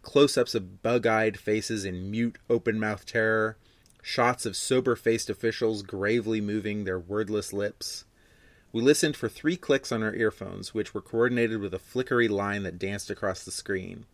[0.00, 3.58] close ups of bug eyed faces in mute, open mouthed terror,
[4.02, 8.04] shots of sober faced officials gravely moving their wordless lips.
[8.72, 12.62] We listened for three clicks on our earphones, which were coordinated with a flickery line
[12.62, 14.06] that danced across the screen.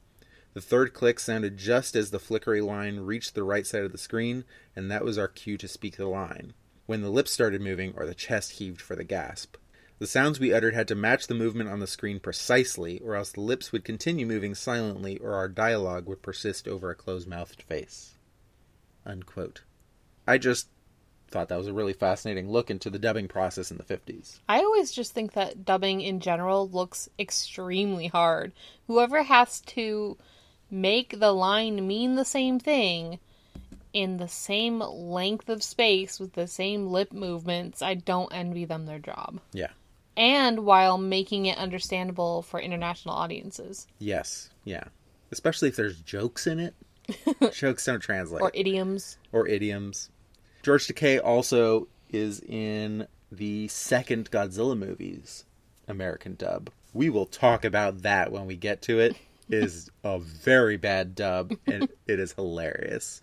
[0.57, 3.99] The third click sounded just as the flickery line reached the right side of the
[3.99, 6.55] screen, and that was our cue to speak the line.
[6.87, 9.57] When the lips started moving or the chest heaved for the gasp.
[9.99, 13.33] The sounds we uttered had to match the movement on the screen precisely, or else
[13.33, 17.61] the lips would continue moving silently, or our dialogue would persist over a closed mouthed
[17.61, 18.15] face.
[19.05, 19.61] Unquote.
[20.27, 20.69] I just
[21.29, 24.39] thought that was a really fascinating look into the dubbing process in the 50s.
[24.49, 28.53] I always just think that dubbing in general looks extremely hard.
[28.87, 30.17] Whoever has to
[30.71, 33.19] make the line mean the same thing
[33.97, 38.85] in the same length of space with the same lip movements, I don't envy them
[38.85, 39.41] their job.
[39.53, 39.71] Yeah.
[40.19, 44.51] And while making it understandable for international audiences Yes.
[44.65, 44.85] Yeah.
[45.33, 46.75] Especially if there's jokes in it.
[47.55, 48.43] jokes don't translate.
[48.43, 49.17] or idioms.
[49.33, 50.11] or idioms.
[50.63, 55.45] George Takei also is in the second Godzilla movie's
[55.89, 56.71] American dub.
[56.93, 59.17] We will talk about that when we get to it.
[59.49, 63.21] Is a very bad dub and it is hilarious.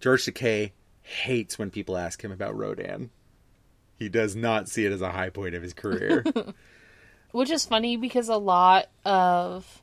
[0.00, 0.72] George Takei
[1.02, 3.10] hates when people ask him about Rodan.
[3.96, 6.24] He does not see it as a high point of his career.
[7.32, 9.82] Which is funny because a lot of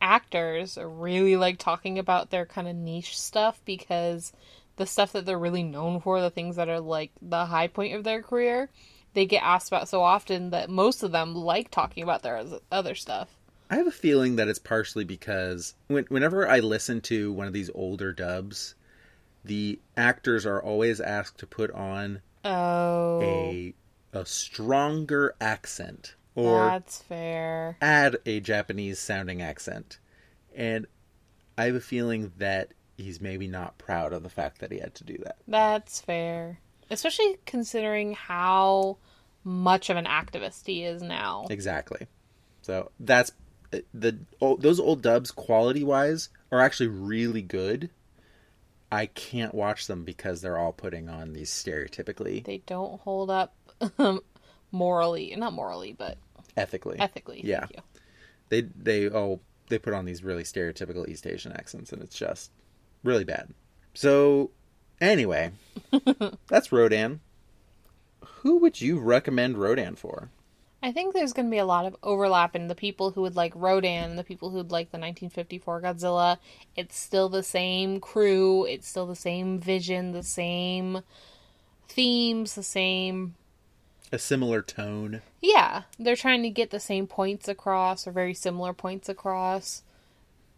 [0.00, 4.32] actors really like talking about their kind of niche stuff because
[4.76, 7.94] the stuff that they're really known for, the things that are like the high point
[7.94, 8.68] of their career,
[9.14, 12.94] they get asked about so often that most of them like talking about their other
[12.94, 13.28] stuff.
[13.72, 17.54] I have a feeling that it's partially because when, whenever I listen to one of
[17.54, 18.74] these older dubs,
[19.46, 23.74] the actors are always asked to put on Oh, a
[24.12, 27.78] a stronger accent or that's fair.
[27.80, 29.98] add a Japanese sounding accent.
[30.54, 30.86] And
[31.56, 34.94] I have a feeling that he's maybe not proud of the fact that he had
[34.96, 35.36] to do that.
[35.48, 36.58] That's fair.
[36.90, 38.98] Especially considering how
[39.44, 41.46] much of an activist he is now.
[41.48, 42.06] Exactly.
[42.60, 43.32] So that's
[43.94, 47.90] the those old dubs quality wise are actually really good.
[48.90, 52.44] I can't watch them because they're all putting on these stereotypically.
[52.44, 53.54] They don't hold up
[53.98, 54.20] um,
[54.70, 56.18] morally, not morally, but
[56.56, 56.98] ethically.
[57.00, 57.40] ethically.
[57.42, 57.60] Yeah.
[57.60, 57.82] Thank you.
[58.50, 62.50] They they oh they put on these really stereotypical East Asian accents, and it's just
[63.02, 63.54] really bad.
[63.94, 64.50] So
[65.00, 65.52] anyway,
[66.48, 67.20] that's Rodan.
[68.42, 70.28] Who would you recommend Rodan for?
[70.82, 73.36] I think there's going to be a lot of overlap in the people who would
[73.36, 76.38] like Rodan and the people who would like the 1954 Godzilla.
[76.74, 81.02] It's still the same crew, it's still the same vision, the same
[81.88, 83.36] themes, the same.
[84.10, 85.22] A similar tone.
[85.40, 89.84] Yeah, they're trying to get the same points across or very similar points across.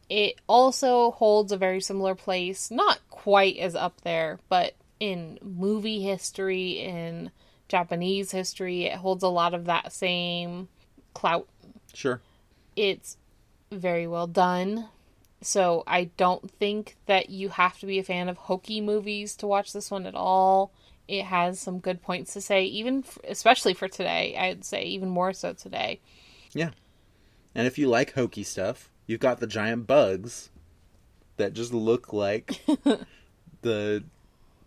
[0.09, 6.03] It also holds a very similar place, not quite as up there, but in movie
[6.03, 7.31] history, in
[7.69, 10.69] Japanese history, it holds a lot of that same
[11.15, 11.49] clout
[11.93, 12.21] Sure.
[12.77, 13.17] it's
[13.71, 14.89] very well done.
[15.41, 19.47] So I don't think that you have to be a fan of hokey movies to
[19.47, 20.73] watch this one at all.
[21.07, 24.35] It has some good points to say, even f- especially for today.
[24.39, 26.01] I'd say even more so today.
[26.53, 26.71] Yeah.
[27.55, 30.51] And if you like hokey stuff, you've got the giant bugs
[31.37, 32.65] that just look like
[33.63, 34.03] the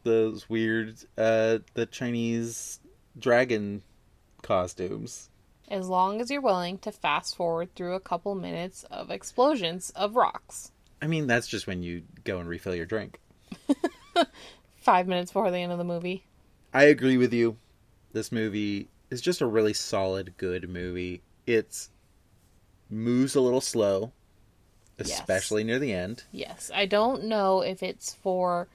[0.03, 2.79] those weird uh the Chinese
[3.19, 3.83] dragon
[4.41, 5.29] costumes.
[5.69, 10.15] As long as you're willing to fast forward through a couple minutes of explosions of
[10.15, 10.71] rocks.
[11.01, 13.19] I mean, that's just when you go and refill your drink.
[14.77, 16.23] Five minutes before the end of the movie.
[16.73, 17.57] I agree with you.
[18.13, 21.21] This movie is just a really solid, good movie.
[21.45, 21.89] It's
[22.89, 24.13] moves a little slow,
[24.97, 25.19] Yes.
[25.19, 26.23] especially near the end.
[26.31, 28.67] Yes, I don't know if it's for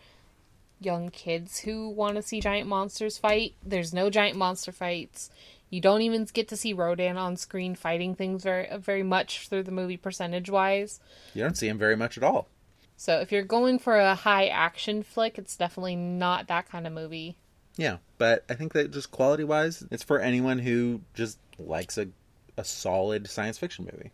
[0.85, 3.55] young kids who want to see giant monsters fight.
[3.65, 5.31] There's no giant monster fights.
[5.71, 9.63] You don't even get to see Rodan on screen fighting things very very much through
[9.63, 11.01] the movie percentage wise.
[11.35, 12.49] You don't see him very much at all.
[12.97, 16.93] So if you're going for a high action flick, it's definitely not that kind of
[16.93, 17.37] movie.
[17.77, 22.09] Yeah, but I think that just quality wise, it's for anyone who just likes a
[22.57, 24.11] a solid science fiction movie.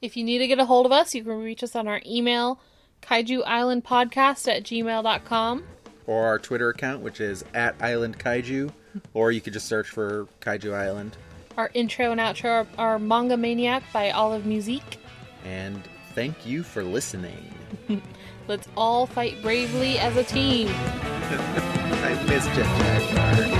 [0.00, 2.00] If you need to get a hold of us, you can reach us on our
[2.06, 2.60] email,
[3.02, 5.64] kaiju island podcast at gmail.com.
[6.06, 8.72] Or our Twitter account, which is at Island Kaiju,
[9.14, 11.16] or you could just search for Kaiju Island.
[11.56, 14.98] Our intro and outro are, are Manga Maniac by Olive Musique.
[15.44, 15.82] And
[16.14, 17.52] thank you for listening.
[18.48, 20.68] Let's all fight bravely as a team.
[20.72, 23.59] I missed Jet Jaguar.